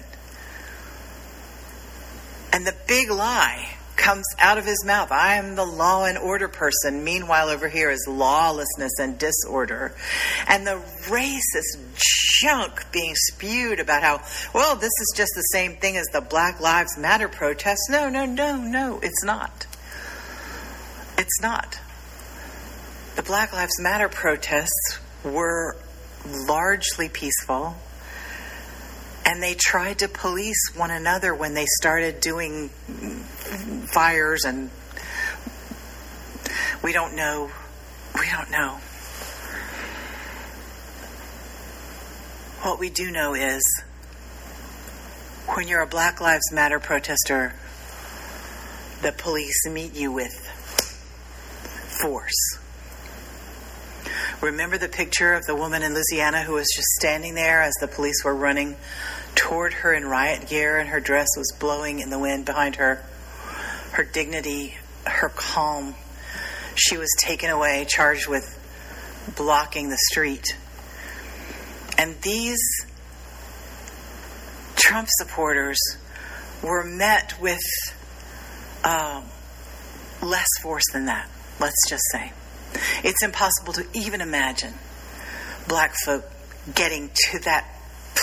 And 2.51 2.67
the 2.67 2.75
big 2.87 3.09
lie 3.09 3.75
comes 3.95 4.25
out 4.39 4.57
of 4.57 4.65
his 4.65 4.83
mouth. 4.85 5.11
I 5.11 5.35
am 5.35 5.55
the 5.55 5.65
law 5.65 6.05
and 6.05 6.17
order 6.17 6.47
person. 6.47 7.03
Meanwhile, 7.03 7.49
over 7.49 7.69
here 7.69 7.89
is 7.89 8.05
lawlessness 8.07 8.91
and 8.99 9.17
disorder. 9.17 9.95
And 10.47 10.67
the 10.67 10.81
racist 11.05 11.77
junk 12.41 12.91
being 12.91 13.15
spewed 13.15 13.79
about 13.79 14.03
how, 14.03 14.21
well, 14.53 14.75
this 14.75 14.91
is 15.01 15.13
just 15.15 15.31
the 15.35 15.41
same 15.41 15.77
thing 15.77 15.97
as 15.97 16.07
the 16.07 16.21
Black 16.21 16.59
Lives 16.59 16.97
Matter 16.97 17.29
protests. 17.29 17.87
No, 17.89 18.09
no, 18.09 18.25
no, 18.25 18.57
no, 18.57 18.99
it's 19.01 19.23
not. 19.23 19.67
It's 21.17 21.41
not. 21.41 21.79
The 23.15 23.23
Black 23.23 23.53
Lives 23.53 23.79
Matter 23.79 24.09
protests 24.09 24.99
were 25.23 25.75
largely 26.47 27.09
peaceful. 27.09 27.75
And 29.25 29.41
they 29.41 29.53
tried 29.53 29.99
to 29.99 30.07
police 30.09 30.71
one 30.75 30.91
another 30.91 31.33
when 31.33 31.53
they 31.53 31.65
started 31.65 32.19
doing 32.19 32.69
fires, 33.87 34.43
and 34.43 34.69
we 36.83 36.91
don't 36.91 37.15
know. 37.15 37.49
We 38.19 38.29
don't 38.29 38.51
know. 38.51 38.79
What 42.63 42.79
we 42.79 42.89
do 42.89 43.11
know 43.11 43.33
is 43.33 43.61
when 45.47 45.67
you're 45.67 45.81
a 45.81 45.87
Black 45.87 46.19
Lives 46.19 46.51
Matter 46.51 46.79
protester, 46.79 47.53
the 49.01 49.13
police 49.13 49.67
meet 49.67 49.93
you 49.95 50.11
with 50.11 50.33
force 52.01 52.57
Remember 54.43 54.77
the 54.77 54.89
picture 54.89 55.31
of 55.35 55.45
the 55.45 55.55
woman 55.55 55.83
in 55.83 55.93
Louisiana 55.93 56.41
who 56.41 56.55
was 56.55 56.67
just 56.75 56.89
standing 56.99 57.33
there 57.33 57.61
as 57.61 57.73
the 57.79 57.87
police 57.87 58.25
were 58.25 58.35
running 58.35 58.75
toward 59.35 59.71
her 59.71 59.93
in 59.93 60.05
riot 60.05 60.49
gear 60.49 60.77
and 60.77 60.89
her 60.89 60.99
dress 60.99 61.29
was 61.37 61.49
blowing 61.61 62.01
in 62.01 62.09
the 62.09 62.19
wind 62.19 62.43
behind 62.43 62.75
her? 62.75 63.05
Her 63.91 64.03
dignity, 64.03 64.75
her 65.05 65.29
calm. 65.29 65.95
She 66.75 66.97
was 66.97 67.07
taken 67.17 67.51
away, 67.51 67.85
charged 67.87 68.27
with 68.27 68.59
blocking 69.37 69.87
the 69.87 69.97
street. 70.11 70.57
And 71.97 72.19
these 72.21 72.59
Trump 74.75 75.07
supporters 75.09 75.79
were 76.61 76.83
met 76.83 77.39
with 77.39 77.63
um, 78.83 79.23
less 80.21 80.49
force 80.61 80.83
than 80.91 81.05
that, 81.05 81.29
let's 81.61 81.89
just 81.89 82.03
say. 82.11 82.33
It's 83.03 83.23
impossible 83.23 83.73
to 83.73 83.85
even 83.93 84.21
imagine 84.21 84.73
black 85.67 85.93
folk 86.05 86.25
getting 86.73 87.09
to 87.31 87.39
that 87.39 87.67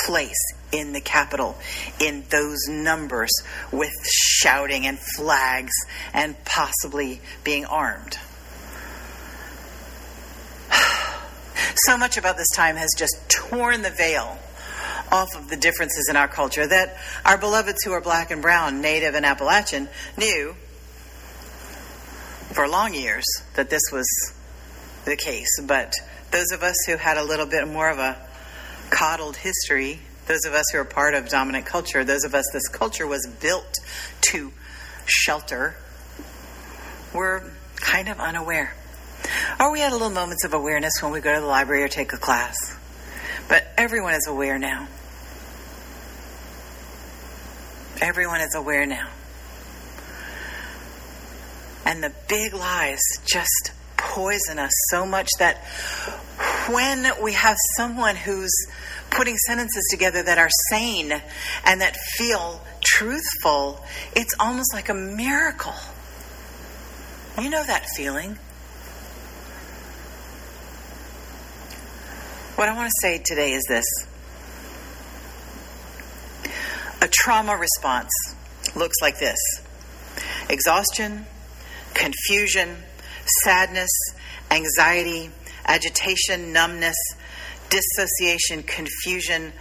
place 0.07 0.55
in 0.73 0.93
the 0.93 1.01
Capitol 1.01 1.57
in 2.01 2.25
those 2.31 2.59
numbers 2.69 3.31
with 3.73 3.93
shouting 4.05 4.87
and 4.87 4.99
flags 4.99 5.73
and 6.13 6.37
possibly 6.45 7.21
being 7.45 7.65
armed. 7.65 8.19
So 11.87 11.97
much 11.97 12.19
about 12.19 12.37
this 12.37 12.51
time 12.55 12.77
has 12.77 12.91
just 12.97 13.17
torn 13.29 13.83
the 13.83 13.91
veil 13.91 14.39
off 15.11 15.35
of 15.35 15.49
the 15.49 15.57
differences 15.57 16.09
in 16.11 16.17
our 16.17 16.29
culture 16.29 16.67
that 16.67 16.97
our 17.25 17.39
beloveds 17.39 17.83
who 17.85 17.93
are 17.93 18.01
black 18.01 18.31
and 18.31 18.43
brown, 18.43 18.81
native 18.81 19.15
and 19.15 19.25
Appalachian, 19.25 19.89
knew 20.17 20.55
for 22.53 22.69
long 22.69 22.93
years 22.95 23.25
that 23.55 23.71
this 23.71 23.83
was 23.93 24.07
the 25.11 25.17
case. 25.17 25.61
But 25.61 25.95
those 26.31 26.51
of 26.53 26.63
us 26.63 26.77
who 26.87 26.97
had 26.97 27.19
a 27.19 27.25
little 27.25 27.47
bit 27.47 27.69
more 27.69 27.91
of 27.91 27.99
a 27.99 28.17
coddled 28.91 29.37
history, 29.37 30.01
those 30.27 30.45
of 30.47 30.55
us 30.55 30.65
who 30.73 30.79
are 30.79 30.85
part 30.85 31.15
of 31.15 31.29
dominant 31.29 31.67
culture, 31.67 32.05
those 32.05 32.25
of 32.25 32.35
us 32.35 32.47
this 32.53 32.69
culture 32.69 33.07
was 33.07 33.27
built 33.41 33.75
to 34.31 34.53
shelter, 35.05 35.77
were 37.13 37.51
kind 37.77 38.09
of 38.09 38.19
unaware. 38.19 38.75
Or 39.59 39.73
we 39.73 39.81
had 39.81 39.93
little 39.93 40.11
moments 40.11 40.45
of 40.45 40.55
awareness 40.55 40.95
when 41.03 41.13
we 41.13 41.21
go 41.21 41.35
to 41.35 41.41
the 41.41 41.47
library 41.47 41.83
or 41.83 41.89
take 41.89 42.13
a 42.13 42.17
class. 42.17 42.57
But 43.49 43.67
everyone 43.77 44.15
is 44.15 44.27
aware 44.29 44.59
now. 44.59 44.87
Everyone 48.01 48.41
is 48.41 48.55
aware 48.55 48.87
now. 48.87 49.09
And 51.85 52.03
the 52.03 52.13
big 52.29 52.55
lies 52.55 53.01
just 53.27 53.73
poison 54.01 54.59
us 54.59 54.73
so 54.91 55.07
much 55.07 55.29
that 55.39 55.65
when 56.69 57.07
we 57.23 57.33
have 57.33 57.57
someone 57.77 58.17
who's 58.17 58.55
putting 59.11 59.37
sentences 59.37 59.87
together 59.91 60.23
that 60.23 60.39
are 60.39 60.51
sane 60.71 61.13
and 61.65 61.81
that 61.81 61.97
feel 62.17 62.63
truthful, 62.85 63.85
it's 64.15 64.35
almost 64.39 64.73
like 64.73 64.89
a 64.89 64.95
miracle. 64.95 65.75
You 67.41 67.51
know 67.51 67.65
that 67.65 67.87
feeling. 67.97 68.39
What 72.57 72.69
I 72.69 72.75
want 72.75 72.89
to 72.89 72.95
say 73.01 73.23
today 73.25 73.53
is 73.53 73.65
this 73.69 73.87
a 77.01 77.09
trauma 77.09 77.57
response 77.57 78.11
looks 78.77 78.97
like 79.01 79.19
this 79.19 79.39
exhaustion, 80.51 81.25
confusion, 81.95 82.77
sadness, 83.45 83.91
anxiety, 84.51 85.31
agitation, 85.67 86.53
numbness, 86.53 86.97
dissociation, 87.71 88.63
confusion, 88.63 89.53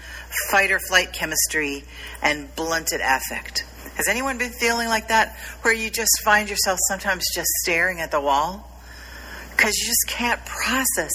fight 0.50 0.72
or 0.72 0.80
flight 0.80 1.14
chemistry, 1.14 1.84
and 2.22 2.54
blunted 2.56 3.02
affect. 3.02 3.66
Has 3.96 4.08
anyone 4.08 4.38
been 4.38 4.52
feeling 4.52 4.88
like 4.88 5.10
that 5.10 5.36
where 5.62 5.74
you 5.74 5.90
just 5.90 6.22
find 6.24 6.50
yourself 6.50 6.80
sometimes 6.88 7.24
just 7.34 7.50
staring 7.62 8.00
at 8.02 8.12
the 8.12 8.22
wall? 8.22 8.66
Because 9.52 9.78
you 9.78 9.86
just 9.86 10.08
can't 10.08 10.44
process 10.46 11.12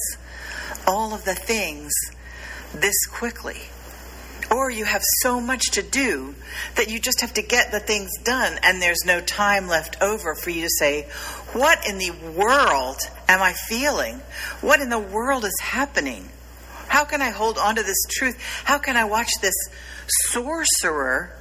all 0.87 1.15
of 1.15 1.25
the 1.25 1.35
things 1.35 1.93
this 2.75 3.07
quickly. 3.07 3.57
Or 4.51 4.71
you 4.71 4.85
have 4.85 5.03
so 5.23 5.41
much 5.41 5.71
to 5.73 5.83
do 5.83 6.35
that 6.77 6.91
you 6.91 7.01
just 7.01 7.23
have 7.23 7.35
to 7.35 7.43
get 7.43 7.73
the 7.73 7.81
things 7.81 8.11
done 8.23 8.59
and 8.63 8.81
there's 8.81 9.05
no 9.07 9.21
time 9.21 9.67
left 9.67 10.01
over 10.03 10.35
for 10.35 10.51
you 10.51 10.63
to 10.63 10.71
say, 10.71 11.09
What 11.55 11.89
in 11.89 11.99
the 11.99 12.11
world 12.37 12.97
am 13.29 13.41
I 13.41 13.53
feeling? 13.69 14.21
What 14.61 14.81
in 14.81 14.89
the 14.89 14.99
world 14.99 15.45
is 15.45 15.57
happening? 15.63 16.29
How 16.89 17.05
can 17.05 17.23
I 17.23 17.31
hold 17.31 17.59
on 17.59 17.77
to 17.77 17.83
this 17.85 18.03
truth? 18.11 18.37
How 18.65 18.79
can 18.79 18.97
I 18.97 19.05
watch 19.05 19.31
this 19.41 19.55
sorcerer 20.33 21.33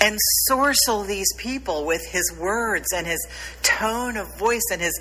and 0.00 0.16
sorcel 0.48 1.04
these 1.04 1.26
people 1.36 1.84
with 1.84 2.06
his 2.06 2.32
words 2.38 2.92
and 2.94 3.04
his 3.04 3.26
tone 3.62 4.16
of 4.16 4.38
voice 4.38 4.62
and 4.70 4.80
his 4.80 5.00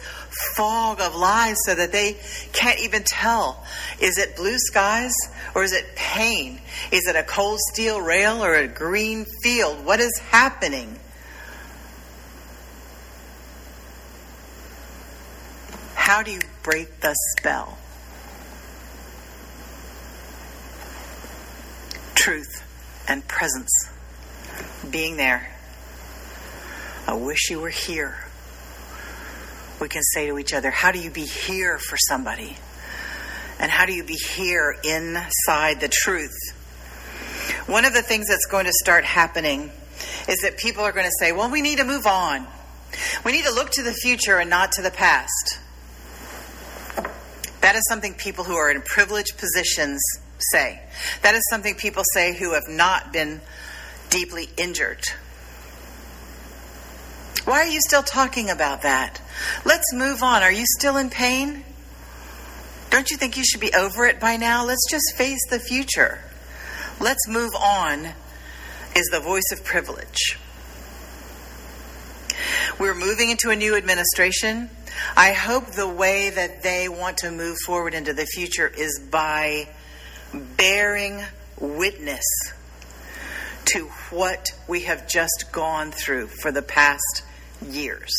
fog 0.55 0.99
of 1.01 1.15
lies 1.15 1.57
so 1.63 1.75
that 1.75 1.91
they 1.91 2.17
can't 2.51 2.79
even 2.79 3.03
tell 3.03 3.63
is 3.99 4.17
it 4.17 4.35
blue 4.35 4.57
skies 4.57 5.13
or 5.53 5.63
is 5.63 5.71
it 5.71 5.95
pain? 5.95 6.59
Is 6.91 7.07
it 7.07 7.15
a 7.15 7.23
cold 7.23 7.59
steel 7.71 8.01
rail 8.01 8.43
or 8.43 8.55
a 8.55 8.67
green 8.67 9.25
field? 9.43 9.85
What 9.85 9.99
is 9.99 10.17
happening? 10.31 10.97
How 16.11 16.23
do 16.23 16.31
you 16.31 16.41
break 16.61 16.99
the 16.99 17.15
spell? 17.37 17.77
Truth 22.15 22.65
and 23.07 23.25
presence 23.29 23.71
being 24.89 25.15
there. 25.15 25.49
I 27.07 27.13
wish 27.13 27.49
you 27.49 27.61
were 27.61 27.69
here. 27.69 28.17
We 29.79 29.87
can 29.87 30.03
say 30.03 30.27
to 30.27 30.37
each 30.37 30.53
other, 30.53 30.69
How 30.69 30.91
do 30.91 30.99
you 30.99 31.11
be 31.11 31.23
here 31.23 31.77
for 31.77 31.95
somebody? 32.09 32.57
And 33.57 33.71
how 33.71 33.85
do 33.85 33.93
you 33.93 34.03
be 34.03 34.15
here 34.35 34.75
inside 34.83 35.79
the 35.79 35.87
truth? 35.89 36.37
One 37.67 37.85
of 37.85 37.93
the 37.93 38.01
things 38.01 38.27
that's 38.27 38.47
going 38.47 38.65
to 38.65 38.73
start 38.73 39.05
happening 39.05 39.71
is 40.27 40.39
that 40.39 40.57
people 40.57 40.83
are 40.83 40.91
going 40.91 41.05
to 41.05 41.15
say, 41.21 41.31
Well, 41.31 41.49
we 41.49 41.61
need 41.61 41.77
to 41.77 41.85
move 41.85 42.05
on. 42.05 42.47
We 43.23 43.31
need 43.31 43.45
to 43.45 43.53
look 43.53 43.69
to 43.71 43.81
the 43.81 43.93
future 43.93 44.39
and 44.39 44.49
not 44.49 44.73
to 44.73 44.81
the 44.81 44.91
past. 44.91 45.60
That 47.61 47.75
is 47.75 47.83
something 47.87 48.13
people 48.13 48.43
who 48.43 48.55
are 48.55 48.69
in 48.71 48.81
privileged 48.81 49.37
positions 49.37 50.01
say. 50.51 50.79
That 51.21 51.35
is 51.35 51.43
something 51.49 51.75
people 51.75 52.03
say 52.13 52.35
who 52.35 52.53
have 52.53 52.67
not 52.67 53.13
been 53.13 53.41
deeply 54.09 54.49
injured. 54.57 55.01
Why 57.45 57.61
are 57.61 57.67
you 57.67 57.79
still 57.81 58.03
talking 58.03 58.49
about 58.49 58.83
that? 58.83 59.21
Let's 59.65 59.93
move 59.93 60.21
on. 60.21 60.43
Are 60.43 60.51
you 60.51 60.65
still 60.77 60.97
in 60.97 61.09
pain? 61.09 61.63
Don't 62.89 63.09
you 63.09 63.17
think 63.17 63.37
you 63.37 63.43
should 63.43 63.61
be 63.61 63.73
over 63.73 64.05
it 64.05 64.19
by 64.19 64.37
now? 64.37 64.65
Let's 64.65 64.85
just 64.89 65.15
face 65.15 65.39
the 65.49 65.59
future. 65.59 66.19
Let's 66.99 67.27
move 67.27 67.51
on, 67.55 68.09
is 68.95 69.07
the 69.11 69.19
voice 69.19 69.51
of 69.51 69.63
privilege. 69.63 70.37
We're 72.79 72.93
moving 72.93 73.29
into 73.31 73.49
a 73.49 73.55
new 73.55 73.75
administration. 73.75 74.69
I 75.15 75.33
hope 75.33 75.67
the 75.67 75.87
way 75.87 76.29
that 76.29 76.63
they 76.63 76.89
want 76.89 77.19
to 77.19 77.31
move 77.31 77.57
forward 77.65 77.93
into 77.93 78.13
the 78.13 78.25
future 78.25 78.67
is 78.67 78.99
by 79.11 79.69
bearing 80.33 81.21
witness 81.59 82.25
to 83.65 83.85
what 84.09 84.47
we 84.67 84.81
have 84.81 85.07
just 85.07 85.45
gone 85.51 85.91
through 85.91 86.27
for 86.27 86.51
the 86.51 86.61
past 86.61 87.23
years. 87.65 88.11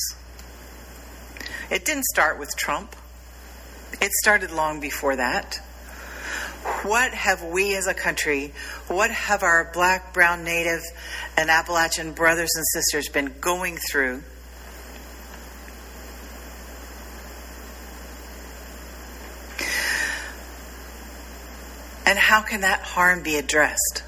It 1.70 1.84
didn't 1.84 2.04
start 2.04 2.38
with 2.38 2.54
Trump, 2.56 2.94
it 4.00 4.12
started 4.12 4.50
long 4.50 4.80
before 4.80 5.16
that. 5.16 5.60
What 6.82 7.12
have 7.12 7.42
we 7.42 7.74
as 7.76 7.86
a 7.86 7.94
country, 7.94 8.52
what 8.88 9.10
have 9.10 9.42
our 9.42 9.70
black, 9.72 10.14
brown, 10.14 10.44
native, 10.44 10.82
and 11.36 11.50
Appalachian 11.50 12.12
brothers 12.12 12.50
and 12.54 12.64
sisters 12.72 13.08
been 13.08 13.34
going 13.40 13.78
through? 13.78 14.22
And 22.04 22.18
how 22.18 22.42
can 22.42 22.62
that 22.62 22.82
harm 22.82 23.22
be 23.22 23.36
addressed? 23.36 24.02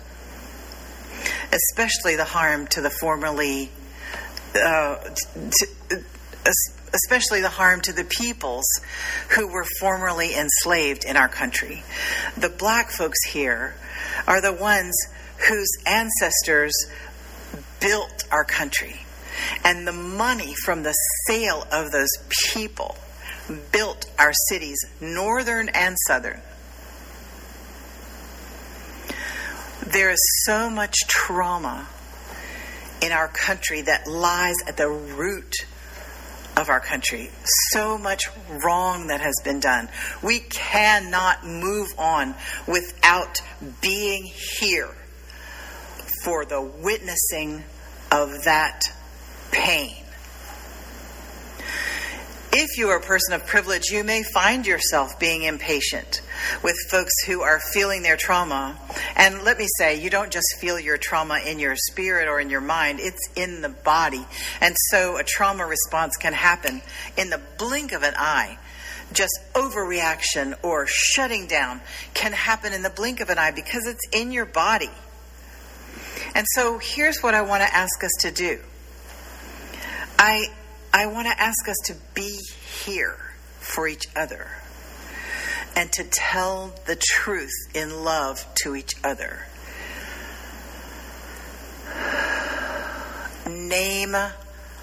especially 1.54 2.16
the 2.16 2.24
harm 2.24 2.66
to 2.68 2.80
the 2.80 2.90
formerly, 2.90 3.70
uh, 4.54 4.96
to, 4.96 6.04
especially 6.92 7.40
the 7.40 7.48
harm 7.48 7.80
to 7.82 7.92
the 7.92 8.04
peoples 8.04 8.66
who 9.30 9.48
were 9.48 9.64
formerly 9.80 10.34
enslaved 10.34 11.04
in 11.04 11.16
our 11.16 11.28
country. 11.28 11.82
The 12.36 12.48
black 12.48 12.90
folks 12.90 13.22
here 13.28 13.74
are 14.26 14.40
the 14.40 14.52
ones 14.52 14.94
whose 15.48 15.70
ancestors 15.86 16.72
built 17.80 18.24
our 18.30 18.44
country. 18.44 19.00
And 19.64 19.86
the 19.86 19.92
money 19.92 20.54
from 20.64 20.84
the 20.84 20.94
sale 21.26 21.66
of 21.72 21.90
those 21.90 22.10
people 22.52 22.96
built 23.72 24.06
our 24.18 24.32
cities, 24.48 24.78
northern 25.00 25.68
and 25.70 25.96
southern. 26.06 26.40
There 29.86 30.10
is 30.10 30.20
so 30.44 30.70
much 30.70 30.96
trauma 31.08 31.86
in 33.02 33.12
our 33.12 33.28
country 33.28 33.82
that 33.82 34.06
lies 34.06 34.56
at 34.66 34.76
the 34.76 34.88
root 34.88 35.66
of 36.56 36.68
our 36.68 36.80
country. 36.80 37.30
So 37.72 37.98
much 37.98 38.24
wrong 38.48 39.08
that 39.08 39.20
has 39.20 39.34
been 39.44 39.60
done. 39.60 39.88
We 40.22 40.40
cannot 40.40 41.44
move 41.44 41.88
on 41.98 42.34
without 42.66 43.40
being 43.80 44.24
here 44.58 44.94
for 46.22 46.44
the 46.44 46.62
witnessing 46.62 47.64
of 48.10 48.44
that 48.44 48.80
pain. 49.50 50.03
If 52.56 52.78
you 52.78 52.90
are 52.90 52.98
a 52.98 53.02
person 53.02 53.34
of 53.34 53.44
privilege, 53.46 53.90
you 53.90 54.04
may 54.04 54.22
find 54.22 54.64
yourself 54.64 55.18
being 55.18 55.42
impatient 55.42 56.22
with 56.62 56.76
folks 56.88 57.12
who 57.26 57.42
are 57.42 57.58
feeling 57.58 58.02
their 58.02 58.16
trauma. 58.16 58.78
And 59.16 59.42
let 59.42 59.58
me 59.58 59.66
say, 59.76 60.00
you 60.00 60.08
don't 60.08 60.30
just 60.30 60.46
feel 60.60 60.78
your 60.78 60.96
trauma 60.96 61.40
in 61.44 61.58
your 61.58 61.74
spirit 61.74 62.28
or 62.28 62.38
in 62.38 62.50
your 62.50 62.60
mind, 62.60 63.00
it's 63.00 63.28
in 63.34 63.60
the 63.60 63.70
body. 63.70 64.24
And 64.60 64.76
so 64.90 65.16
a 65.16 65.24
trauma 65.24 65.66
response 65.66 66.16
can 66.16 66.32
happen 66.32 66.80
in 67.18 67.30
the 67.30 67.40
blink 67.58 67.90
of 67.90 68.04
an 68.04 68.14
eye. 68.16 68.56
Just 69.12 69.36
overreaction 69.54 70.54
or 70.62 70.86
shutting 70.86 71.48
down 71.48 71.80
can 72.14 72.30
happen 72.30 72.72
in 72.72 72.84
the 72.84 72.90
blink 72.90 73.18
of 73.18 73.30
an 73.30 73.38
eye 73.38 73.50
because 73.50 73.84
it's 73.84 74.06
in 74.12 74.30
your 74.30 74.46
body. 74.46 74.92
And 76.36 76.46
so 76.54 76.78
here's 76.78 77.18
what 77.18 77.34
I 77.34 77.42
want 77.42 77.64
to 77.64 77.74
ask 77.74 78.04
us 78.04 78.12
to 78.20 78.30
do. 78.30 78.60
I 80.16 80.46
I 80.96 81.06
want 81.06 81.26
to 81.26 81.42
ask 81.42 81.68
us 81.68 81.76
to 81.86 81.96
be 82.14 82.38
here 82.84 83.16
for 83.58 83.88
each 83.88 84.06
other 84.14 84.46
and 85.74 85.90
to 85.94 86.04
tell 86.04 86.72
the 86.86 86.94
truth 86.94 87.50
in 87.74 88.04
love 88.04 88.46
to 88.62 88.76
each 88.76 88.92
other. 89.02 89.44
Name 93.50 94.14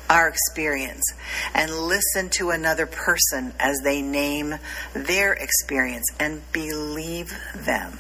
our 0.10 0.28
experience 0.28 1.14
and 1.54 1.72
listen 1.72 2.30
to 2.32 2.50
another 2.50 2.88
person 2.88 3.54
as 3.58 3.80
they 3.82 4.02
name 4.02 4.56
their 4.92 5.32
experience 5.32 6.08
and 6.20 6.42
believe 6.52 7.34
them. 7.56 7.98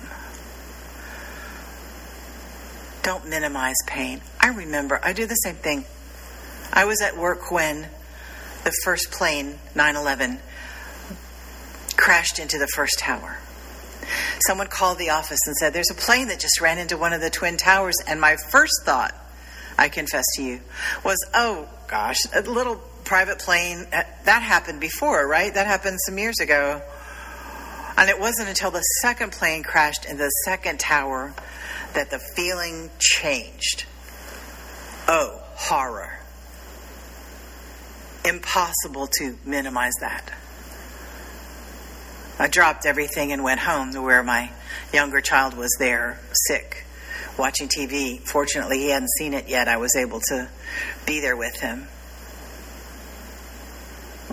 Don't 3.03 3.29
minimize 3.29 3.77
pain. 3.87 4.19
I 4.37 4.49
remember, 4.49 4.99
I 5.01 5.13
do 5.13 5.25
the 5.25 5.35
same 5.35 5.55
thing. 5.55 5.85
I 6.73 6.83
was 6.83 7.01
at 7.01 7.17
work 7.17 7.51
when 7.51 7.87
the 8.63 8.71
first 8.83 9.11
plane, 9.11 9.59
9 9.75 9.95
11, 9.95 10.39
crashed 11.97 12.39
into 12.39 12.57
the 12.57 12.67
first 12.67 12.99
tower. 12.99 13.37
Someone 14.45 14.67
called 14.67 14.97
the 14.97 15.11
office 15.11 15.39
and 15.45 15.55
said, 15.55 15.73
There's 15.73 15.91
a 15.91 15.95
plane 15.95 16.27
that 16.27 16.39
just 16.39 16.61
ran 16.61 16.77
into 16.77 16.97
one 16.97 17.13
of 17.13 17.21
the 17.21 17.29
twin 17.29 17.57
towers. 17.57 17.95
And 18.07 18.19
my 18.19 18.35
first 18.49 18.73
thought, 18.83 19.15
I 19.77 19.89
confess 19.89 20.25
to 20.35 20.43
you, 20.43 20.61
was, 21.03 21.17
Oh 21.33 21.67
gosh, 21.87 22.17
a 22.35 22.41
little 22.41 22.75
private 23.03 23.39
plane. 23.39 23.85
Uh, 23.91 24.03
that 24.25 24.41
happened 24.41 24.79
before, 24.79 25.27
right? 25.27 25.53
That 25.53 25.67
happened 25.67 25.99
some 26.05 26.17
years 26.17 26.39
ago. 26.39 26.81
And 27.97 28.09
it 28.09 28.19
wasn't 28.19 28.49
until 28.49 28.71
the 28.71 28.81
second 29.01 29.31
plane 29.31 29.63
crashed 29.63 30.05
in 30.05 30.17
the 30.17 30.29
second 30.45 30.79
tower 30.79 31.33
that 31.93 32.09
the 32.09 32.19
feeling 32.35 32.89
changed. 32.99 33.85
Oh, 35.07 35.39
horror 35.55 36.20
impossible 38.25 39.07
to 39.19 39.37
minimize 39.45 39.93
that. 40.01 40.31
I 42.39 42.47
dropped 42.47 42.85
everything 42.85 43.31
and 43.31 43.43
went 43.43 43.59
home 43.59 43.93
to 43.93 44.01
where 44.01 44.23
my 44.23 44.51
younger 44.91 45.21
child 45.21 45.55
was 45.55 45.69
there, 45.79 46.19
sick, 46.47 46.85
watching 47.37 47.67
TV. 47.67 48.19
Fortunately, 48.19 48.79
he 48.79 48.89
hadn't 48.89 49.11
seen 49.17 49.33
it 49.33 49.47
yet. 49.47 49.67
I 49.67 49.77
was 49.77 49.95
able 49.95 50.19
to 50.29 50.49
be 51.05 51.19
there 51.19 51.37
with 51.37 51.59
him. 51.59 51.87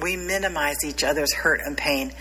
We 0.00 0.16
minimize 0.16 0.76
each 0.86 1.02
other's 1.02 1.34
hurt 1.34 1.60
and 1.64 1.76
pain. 1.76 2.12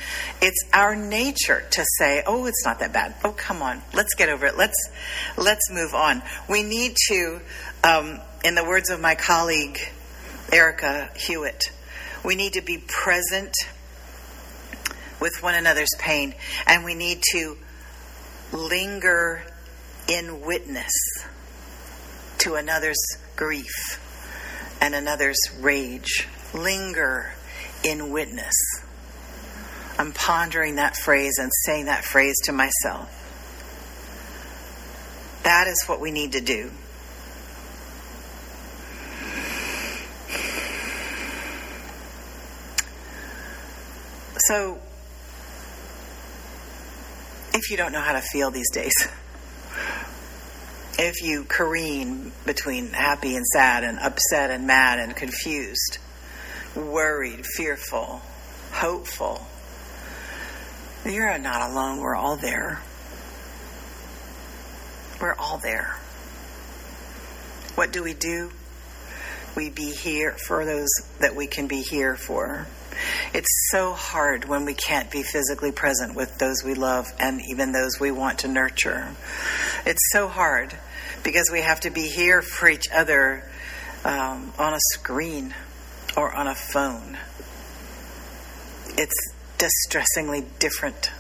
It's 0.41 0.62
our 0.73 0.95
nature 0.95 1.63
to 1.71 1.86
say, 1.97 2.23
"Oh, 2.25 2.47
it's 2.47 2.65
not 2.65 2.80
that 2.80 2.91
bad. 2.91 3.15
Oh, 3.23 3.32
come 3.32 3.62
on, 3.62 3.84
let's 3.93 4.15
get 4.15 4.30
over 4.30 4.47
it. 4.47 4.58
Let's 4.58 4.89
let's 5.38 5.69
move 5.69 5.93
on." 5.93 6.23
We 6.49 6.63
need 6.63 6.97
to, 7.10 7.39
um, 7.84 8.19
in 8.43 8.56
the 8.56 8.63
words 8.63 8.89
of 8.89 8.99
my 8.99 9.13
colleague 9.15 9.80
Erika 10.52 11.10
Hewitt, 11.16 11.72
we 12.24 12.36
need 12.36 12.54
to 12.54 12.62
be 12.62 12.78
present 12.78 13.54
with 15.20 15.42
one 15.42 15.56
another's 15.56 15.94
pain, 16.00 16.34
and 16.66 16.86
we 16.86 16.94
need 16.94 17.22
to 17.32 17.58
linger 18.54 19.44
in 20.08 20.42
witness 20.42 20.94
to 22.40 22.56
another's 22.56 23.04
grief 23.36 24.00
and 24.82 24.96
another's 24.96 25.40
rage. 25.60 26.28
Linger 26.54 27.34
in 27.84 28.12
witness. 28.12 28.56
I'm 29.98 30.12
pondering 30.14 30.76
that 30.76 30.96
phrase 30.96 31.38
and 31.40 31.52
saying 31.66 31.86
that 31.86 32.06
phrase 32.06 32.36
to 32.46 32.54
myself. 32.54 33.14
That 35.44 35.68
is 35.68 35.84
what 35.88 36.00
we 36.00 36.12
need 36.12 36.34
to 36.34 36.42
do. 36.42 36.72
So, 44.48 44.80
if 47.54 47.70
you 47.70 47.76
don't 47.76 47.92
know 47.92 48.00
how 48.00 48.14
to 48.14 48.22
feel 48.22 48.50
these 48.50 48.72
days, 48.72 48.94
if 50.98 51.22
you 51.22 51.44
careen 51.44 52.32
between 52.46 52.88
happy 52.94 53.36
and 53.36 53.46
sad 53.46 53.84
and 53.84 54.00
upset 54.00 54.50
and 54.50 54.66
mad 54.66 55.00
and 55.00 55.14
confused, 55.14 55.98
worried, 56.78 57.46
fearful, 57.46 58.22
hopeful, 58.72 59.46
you're 61.06 61.38
not 61.40 61.70
alone. 61.70 62.00
We're 62.00 62.16
all 62.16 62.38
there. 62.38 62.82
We're 65.20 65.36
all 65.36 65.58
there. 65.58 65.98
What 67.76 67.92
do 67.92 68.02
we 68.02 68.14
do? 68.14 68.52
We 69.58 69.70
be 69.72 69.92
here 69.92 70.32
for 70.32 70.64
those 70.64 70.90
that 71.20 71.36
we 71.36 71.48
can 71.48 71.68
be 71.68 71.82
here 71.82 72.16
for. 72.16 72.66
It's 73.34 73.70
so 73.72 73.94
hard 73.94 74.46
when 74.46 74.66
we 74.66 74.74
can't 74.74 75.10
be 75.12 75.24
physically 75.24 75.72
present 75.72 76.16
with 76.16 76.38
those 76.38 76.64
we 76.64 76.74
love 76.74 77.08
and 77.20 77.42
even 77.50 77.72
those 77.72 78.00
we 78.00 78.12
want 78.12 78.40
to 78.40 78.48
nurture. 78.48 79.16
It's 79.86 80.12
so 80.12 80.28
hard 80.28 80.78
because 81.24 81.50
we 81.52 81.62
have 81.62 81.80
to 81.82 81.90
be 81.90 82.08
here 82.08 82.42
for 82.42 82.70
each 82.70 82.88
other 82.94 83.44
um, 84.06 84.54
on 84.58 84.74
a 84.74 84.80
screen 84.94 85.54
or 86.16 86.34
on 86.34 86.48
a 86.48 86.56
phone. 86.56 87.18
It's 88.98 89.34
distressingly 89.58 90.46
different. 90.60 91.12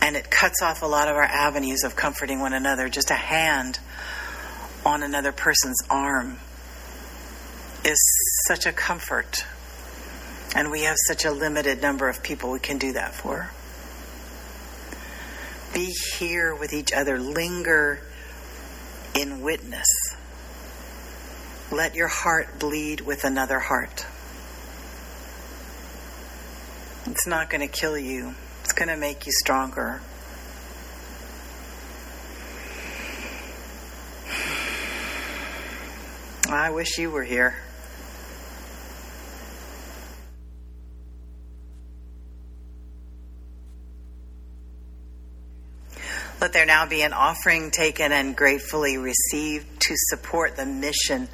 And 0.00 0.16
it 0.16 0.30
cuts 0.30 0.62
off 0.62 0.82
a 0.82 0.86
lot 0.86 1.08
of 1.08 1.16
our 1.16 1.24
avenues 1.24 1.84
of 1.84 1.96
comforting 1.96 2.40
one 2.40 2.52
another. 2.52 2.88
Just 2.88 3.10
a 3.10 3.14
hand 3.14 3.78
on 4.86 5.02
another 5.02 5.32
person's 5.32 5.82
arm 5.90 6.38
is 7.84 7.98
such 8.46 8.66
a 8.66 8.72
comfort. 8.72 9.44
And 10.54 10.70
we 10.70 10.82
have 10.82 10.96
such 11.06 11.24
a 11.24 11.30
limited 11.30 11.82
number 11.82 12.08
of 12.08 12.22
people 12.22 12.50
we 12.50 12.58
can 12.58 12.78
do 12.78 12.92
that 12.94 13.14
for. 13.14 13.50
Be 15.74 15.92
here 16.18 16.54
with 16.54 16.72
each 16.72 16.92
other, 16.92 17.18
linger 17.18 18.00
in 19.14 19.42
witness. 19.42 19.86
Let 21.70 21.94
your 21.94 22.08
heart 22.08 22.58
bleed 22.58 23.02
with 23.02 23.24
another 23.24 23.58
heart. 23.58 24.06
It's 27.06 27.26
not 27.26 27.50
going 27.50 27.60
to 27.60 27.68
kill 27.68 27.98
you, 27.98 28.34
it's 28.62 28.72
going 28.72 28.88
to 28.88 28.96
make 28.96 29.26
you 29.26 29.32
stronger. 29.32 30.00
I 36.50 36.70
wish 36.70 36.96
you 36.96 37.10
were 37.10 37.24
here. 37.24 37.56
Let 46.40 46.52
there 46.52 46.66
now 46.66 46.86
be 46.86 47.02
an 47.02 47.12
offering 47.12 47.72
taken 47.72 48.12
and 48.12 48.36
gratefully 48.36 48.96
received 48.96 49.80
to 49.80 49.94
support 49.96 50.56
the 50.56 50.66
mission 50.66 51.28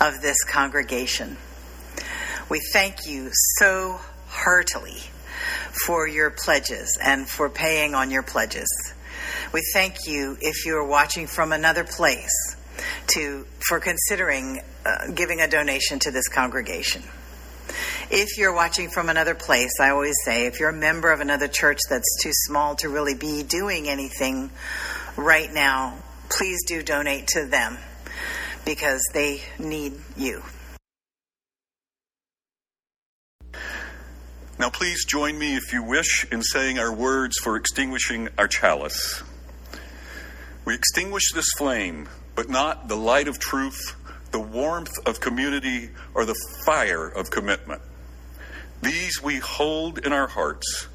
of 0.00 0.22
this 0.22 0.42
congregation. 0.44 1.36
We 2.48 2.60
thank 2.72 3.06
you 3.06 3.28
so 3.58 4.00
heartily 4.28 5.02
for 5.84 6.08
your 6.08 6.30
pledges 6.30 6.98
and 7.02 7.28
for 7.28 7.50
paying 7.50 7.94
on 7.94 8.10
your 8.10 8.22
pledges. 8.22 8.68
We 9.52 9.62
thank 9.74 10.06
you 10.06 10.38
if 10.40 10.64
you 10.64 10.76
are 10.76 10.86
watching 10.86 11.26
from 11.26 11.52
another 11.52 11.84
place 11.84 12.56
to 13.08 13.46
for 13.68 13.80
considering 13.80 14.62
uh, 14.84 15.10
giving 15.14 15.40
a 15.40 15.48
donation 15.48 15.98
to 16.00 16.10
this 16.10 16.28
congregation. 16.28 17.02
If 18.10 18.38
you're 18.38 18.54
watching 18.54 18.88
from 18.88 19.08
another 19.08 19.34
place, 19.34 19.80
I 19.80 19.90
always 19.90 20.14
say 20.24 20.46
if 20.46 20.60
you're 20.60 20.68
a 20.68 20.72
member 20.72 21.10
of 21.10 21.20
another 21.20 21.48
church 21.48 21.80
that's 21.90 22.22
too 22.22 22.30
small 22.32 22.76
to 22.76 22.88
really 22.88 23.16
be 23.16 23.42
doing 23.42 23.88
anything 23.88 24.50
right 25.16 25.52
now, 25.52 25.98
please 26.28 26.64
do 26.66 26.84
donate 26.84 27.26
to 27.28 27.46
them 27.46 27.78
because 28.64 29.02
they 29.12 29.42
need 29.58 29.94
you. 30.16 30.42
Now, 34.58 34.70
please 34.70 35.04
join 35.04 35.36
me, 35.36 35.56
if 35.56 35.72
you 35.72 35.82
wish, 35.82 36.26
in 36.30 36.42
saying 36.42 36.78
our 36.78 36.94
words 36.94 37.36
for 37.42 37.56
extinguishing 37.56 38.28
our 38.38 38.46
chalice. 38.46 39.22
We 40.64 40.74
extinguish 40.74 41.32
this 41.34 41.48
flame, 41.58 42.08
but 42.36 42.48
not 42.48 42.88
the 42.88 42.96
light 42.96 43.26
of 43.26 43.40
truth, 43.40 43.96
the 44.30 44.40
warmth 44.40 44.96
of 45.04 45.20
community, 45.20 45.90
or 46.14 46.24
the 46.24 46.36
fire 46.64 47.06
of 47.08 47.30
commitment. 47.30 47.82
These 48.82 49.22
we 49.22 49.38
hold 49.38 49.98
in 49.98 50.12
our 50.12 50.28
hearts 50.28 50.88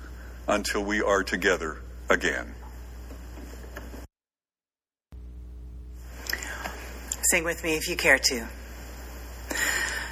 until 0.48 0.84
we 0.84 1.02
are 1.02 1.24
together 1.24 1.82
again. 2.10 2.54
Sing 7.32 7.44
with 7.44 7.64
me 7.64 7.76
if 7.76 7.88
you 7.88 7.96
care 7.96 8.20
to. 8.20 8.48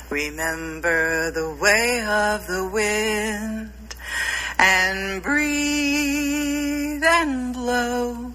Remember 0.10 1.32
the 1.32 1.56
way 1.62 2.02
of 2.02 2.48
the 2.48 2.68
wind 2.68 3.96
and 4.58 5.22
breathe 5.22 7.04
and 7.04 7.54
blow. 7.54 8.34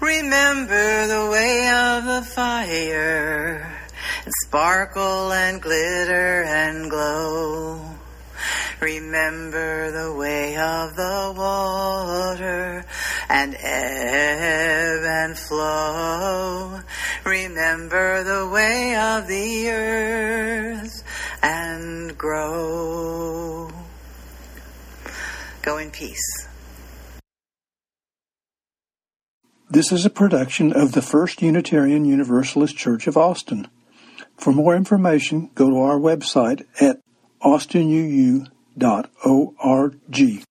Remember 0.00 1.06
the 1.06 1.28
way 1.30 1.68
of 1.68 2.04
the 2.04 2.22
fire 2.22 3.78
and 4.24 4.32
sparkle 4.46 5.32
and 5.32 5.60
glitter 5.60 6.44
and 6.44 6.90
glow. 6.90 7.89
Remember 8.80 9.90
the 9.90 10.14
way 10.14 10.56
of 10.56 10.96
the 10.96 11.34
water 11.36 12.84
and 13.28 13.54
ebb 13.54 15.02
and 15.04 15.38
flow. 15.38 16.80
Remember 17.26 18.24
the 18.24 18.48
way 18.48 18.96
of 18.96 19.26
the 19.28 19.68
earth 19.68 21.02
and 21.42 22.16
grow. 22.16 23.70
Go 25.60 25.76
in 25.76 25.90
peace. 25.90 26.48
This 29.68 29.92
is 29.92 30.06
a 30.06 30.10
production 30.10 30.72
of 30.72 30.92
the 30.92 31.02
First 31.02 31.42
Unitarian 31.42 32.06
Universalist 32.06 32.78
Church 32.78 33.06
of 33.06 33.18
Austin. 33.18 33.68
For 34.38 34.52
more 34.52 34.74
information, 34.74 35.50
go 35.54 35.68
to 35.68 35.78
our 35.80 35.98
website 35.98 36.64
at 36.80 36.96
austinuu.org. 38.78 40.49